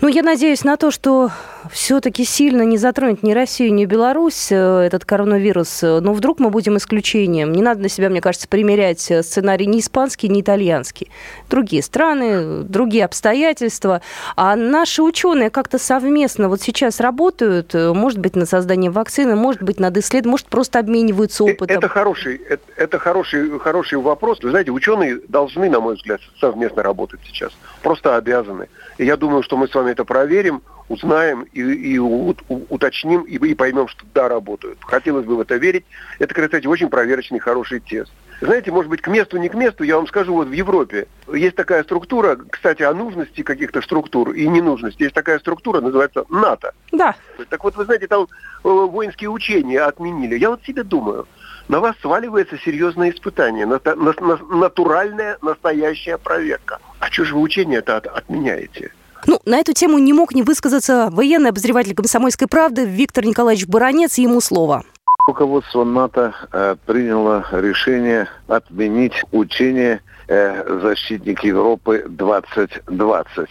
Ну, 0.00 0.08
я 0.08 0.22
надеюсь 0.22 0.64
на 0.64 0.76
то, 0.76 0.90
что 0.90 1.30
все-таки 1.70 2.24
сильно 2.24 2.62
не 2.62 2.76
затронет 2.76 3.22
ни 3.22 3.32
Россию, 3.32 3.72
ни 3.74 3.84
Беларусь 3.84 4.48
э, 4.50 4.56
этот 4.56 5.04
коронавирус. 5.04 5.82
Но 5.82 6.12
вдруг 6.12 6.38
мы 6.38 6.50
будем 6.50 6.76
исключением. 6.76 7.52
Не 7.52 7.62
надо 7.62 7.80
на 7.80 7.88
себя, 7.88 8.10
мне 8.10 8.20
кажется, 8.20 8.48
примерять 8.48 9.10
э, 9.10 9.22
сценарий 9.22 9.66
ни 9.66 9.80
испанский, 9.80 10.28
ни 10.28 10.40
итальянский. 10.40 11.10
Другие 11.48 11.82
страны, 11.82 12.64
другие 12.64 13.04
обстоятельства. 13.04 14.02
А 14.36 14.56
наши 14.56 15.02
ученые 15.02 15.50
как-то 15.50 15.78
совместно 15.78 16.48
вот 16.48 16.60
сейчас 16.60 17.00
работают, 17.00 17.74
э, 17.74 17.92
может 17.92 18.18
быть, 18.18 18.36
над 18.36 18.48
созданием 18.48 18.92
вакцины, 18.92 19.36
может 19.36 19.62
быть, 19.62 19.80
над 19.80 19.96
исследованием, 19.96 20.32
может, 20.32 20.46
просто 20.46 20.78
обмениваются 20.78 21.44
опытом. 21.44 21.76
Это 21.76 21.88
хороший, 21.88 22.36
это, 22.36 22.62
это 22.76 22.98
хороший, 22.98 23.58
хороший 23.58 23.98
вопрос. 23.98 24.42
Вы 24.42 24.50
знаете, 24.50 24.70
ученые 24.70 25.20
должны, 25.28 25.70
на 25.70 25.80
мой 25.80 25.94
взгляд, 25.94 26.20
совместно 26.40 26.82
работать 26.82 27.20
сейчас. 27.26 27.52
Просто 27.82 28.16
обязаны. 28.16 28.68
И 28.98 29.04
я 29.04 29.16
думаю, 29.16 29.33
что 29.42 29.56
мы 29.56 29.68
с 29.68 29.74
вами 29.74 29.90
это 29.90 30.04
проверим, 30.04 30.62
узнаем 30.88 31.42
и, 31.52 31.60
и 31.60 31.98
у, 31.98 32.30
у, 32.30 32.36
уточним, 32.68 33.22
и, 33.22 33.36
и 33.36 33.54
поймем, 33.54 33.88
что 33.88 34.04
да, 34.14 34.28
работают. 34.28 34.78
Хотелось 34.82 35.24
бы 35.24 35.36
в 35.36 35.40
это 35.40 35.56
верить. 35.56 35.84
Это, 36.18 36.34
кстати, 36.34 36.66
очень 36.66 36.88
проверочный, 36.88 37.38
хороший 37.38 37.80
тест. 37.80 38.12
Знаете, 38.40 38.70
может 38.72 38.90
быть, 38.90 39.00
к 39.00 39.08
месту, 39.08 39.38
не 39.38 39.48
к 39.48 39.54
месту, 39.54 39.84
я 39.84 39.96
вам 39.96 40.06
скажу, 40.06 40.34
вот 40.34 40.48
в 40.48 40.52
Европе 40.52 41.06
есть 41.32 41.56
такая 41.56 41.82
структура, 41.84 42.36
кстати, 42.50 42.82
о 42.82 42.92
нужности 42.92 43.42
каких-то 43.42 43.80
структур 43.80 44.32
и 44.32 44.46
ненужности. 44.48 45.04
Есть 45.04 45.14
такая 45.14 45.38
структура, 45.38 45.80
называется 45.80 46.24
НАТО. 46.28 46.72
Да. 46.92 47.14
Так 47.48 47.62
вот, 47.64 47.76
вы 47.76 47.84
знаете, 47.84 48.06
там 48.06 48.24
э, 48.24 48.68
воинские 48.68 49.30
учения 49.30 49.80
отменили. 49.80 50.36
Я 50.36 50.50
вот 50.50 50.62
себе 50.64 50.82
думаю, 50.82 51.26
на 51.68 51.80
вас 51.80 51.94
сваливается 52.00 52.58
серьезное 52.58 53.10
испытание, 53.10 53.66
на, 53.66 53.80
на, 53.84 54.14
на, 54.20 54.36
натуральная, 54.56 55.38
настоящая 55.40 56.18
проверка. 56.18 56.78
А 56.98 57.10
что 57.10 57.24
же 57.24 57.34
вы 57.34 57.40
учение-то 57.40 57.96
от, 57.96 58.06
отменяете? 58.06 58.92
Ну, 59.26 59.40
на 59.44 59.58
эту 59.58 59.72
тему 59.72 59.98
не 59.98 60.12
мог 60.12 60.34
не 60.34 60.42
высказаться 60.42 61.08
военный 61.10 61.50
обозреватель 61.50 61.94
комсомольской 61.94 62.48
правды 62.48 62.84
Виктор 62.84 63.24
Николаевич 63.24 63.66
Баранец. 63.66 64.18
Ему 64.18 64.40
слово. 64.40 64.84
Руководство 65.26 65.84
НАТО 65.84 66.34
э, 66.52 66.76
приняло 66.84 67.46
решение 67.50 68.28
отменить 68.46 69.14
учение 69.32 70.02
Э, 70.26 70.78
защитник 70.80 71.44
Европы 71.44 72.04
2020. 72.08 73.48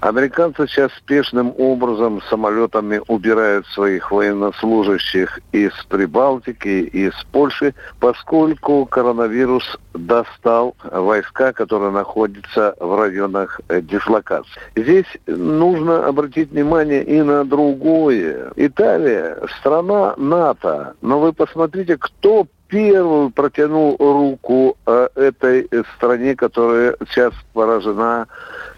Американцы 0.00 0.68
сейчас 0.68 0.92
спешным 0.92 1.52
образом 1.58 2.22
самолетами 2.30 3.00
убирают 3.08 3.66
своих 3.66 4.12
военнослужащих 4.12 5.40
из 5.50 5.72
Прибалтики, 5.88 6.84
из 6.84 7.12
Польши, 7.32 7.74
поскольку 7.98 8.86
коронавирус 8.86 9.78
достал 9.94 10.76
войска, 10.84 11.52
которые 11.52 11.90
находятся 11.90 12.76
в 12.78 13.00
районах 13.00 13.60
дислокации. 13.68 14.60
Здесь 14.76 15.06
нужно 15.26 16.06
обратить 16.06 16.52
внимание 16.52 17.02
и 17.02 17.20
на 17.22 17.44
другое. 17.44 18.52
Италия– 18.54 19.38
страна 19.58 20.14
НАТО, 20.16 20.94
но 21.00 21.18
вы 21.18 21.32
посмотрите, 21.32 21.96
кто 21.96 22.46
первую 22.68 23.30
протянул 23.30 23.96
руку 23.98 24.76
э, 24.86 25.08
этой 25.14 25.68
стране, 25.96 26.34
которая 26.34 26.96
сейчас 27.08 27.32
поражена 27.52 28.26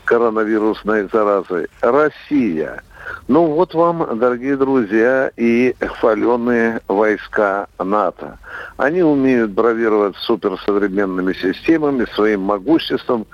коронавирусной 0.05 1.09
заразой. 1.13 1.69
Россия. 1.81 2.83
Ну 3.27 3.47
вот 3.47 3.75
вам, 3.75 4.19
дорогие 4.19 4.57
друзья, 4.57 5.31
и 5.37 5.75
хваленные 5.81 6.81
войска 6.89 7.67
НАТО. 7.79 8.39
Они 8.77 9.03
умеют 9.03 9.51
бравировать 9.51 10.17
суперсовременными 10.17 11.33
системами, 11.33 12.07
своим 12.15 12.43
могуществом, 12.43 13.27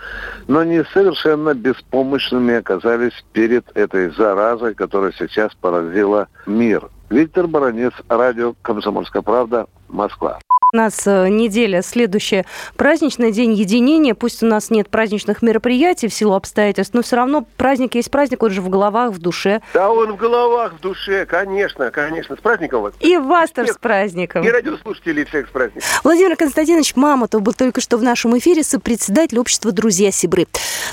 но 0.49 0.61
они 0.61 0.83
совершенно 0.93 1.55
беспомощными 1.55 2.55
оказались 2.55 3.25
перед 3.33 3.65
этой 3.77 4.11
заразой, 4.11 4.75
которая 4.75 5.13
сейчас 5.13 5.53
поразила 5.55 6.29
мир. 6.47 6.89
Виктор 7.11 7.47
Баранец, 7.47 7.93
радио 8.09 8.55
«Комсомольская 8.63 9.23
правда», 9.23 9.67
Москва. 9.95 10.41
У 10.75 10.77
нас 10.77 11.07
э, 11.07 11.29
неделя 11.29 11.83
следующая 11.83 12.45
праздничный 12.75 13.31
день 13.31 13.53
единения. 13.53 14.13
Пусть 14.13 14.43
у 14.43 14.47
нас 14.47 14.71
нет 14.71 14.89
праздничных 14.89 15.41
мероприятий 15.41 16.09
в 16.09 16.13
силу 16.13 16.35
обстоятельств, 16.35 16.95
но 16.95 17.03
все 17.03 17.15
равно 17.15 17.47
праздник 17.57 17.95
есть 17.95 18.11
праздник, 18.11 18.43
он 18.43 18.51
же 18.51 18.61
в 18.61 18.69
головах, 18.69 19.13
в 19.13 19.21
душе. 19.21 19.63
Да, 19.73 19.89
он 19.89 20.15
в 20.15 20.17
головах, 20.17 20.75
в 20.75 20.81
душе, 20.81 21.27
конечно, 21.27 21.93
конечно. 21.93 22.35
С 22.35 22.41
праздником 22.41 22.83
вас. 22.83 22.95
И 22.99 23.17
вас 23.17 23.53
тоже 23.53 23.75
с 23.75 23.79
праздником. 23.79 24.43
И 24.43 24.51
радиослушателей 24.51 25.25
всех 25.27 25.47
с 25.47 25.51
праздником. 25.51 25.89
Владимир 26.03 26.35
Константинович 26.35 26.97
Мамонтов 26.97 27.41
был 27.41 27.53
только 27.53 27.81
что 27.81 27.97
в 27.97 28.03
нашем 28.03 28.37
эфире 28.39 28.65
сопредседатель 28.65 29.39
общества 29.39 29.71
«Друзья 29.71 30.11
Сибры». 30.11 30.49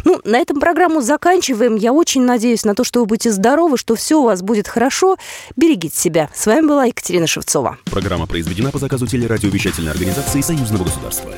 Ну, 0.06 0.22
на 0.26 0.38
этом 0.38 0.60
программу 0.60 1.02
заканчиваем. 1.02 1.76
Я 1.76 1.92
очень 1.92 2.22
надеюсь 2.22 2.66
на 2.66 2.76
то, 2.76 2.84
что 2.84 3.00
вы 3.00 3.08
будете 3.08 3.32
здоровы, 3.32 3.80
что 3.80 3.96
все 3.96 4.20
у 4.20 4.26
вас 4.26 4.44
будет 4.44 4.68
хорошо. 4.68 5.18
Берегите 5.56 5.98
себя. 5.98 6.30
С 6.36 6.46
вами 6.46 6.68
была 6.68 6.86
Екатерина 6.86 7.26
Шевцова. 7.26 7.80
Программа 7.86 8.28
произведена 8.28 8.70
по 8.70 8.78
заказу 8.78 9.08
телерадиовещания 9.08 9.71
совещательной 9.72 9.92
организации 9.92 10.42
Союзного 10.42 10.84
государства. 10.84 11.32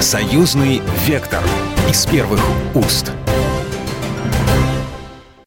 Союзный 0.00 0.82
вектор 1.06 1.42
из 1.88 2.04
первых 2.06 2.40
уст. 2.74 3.12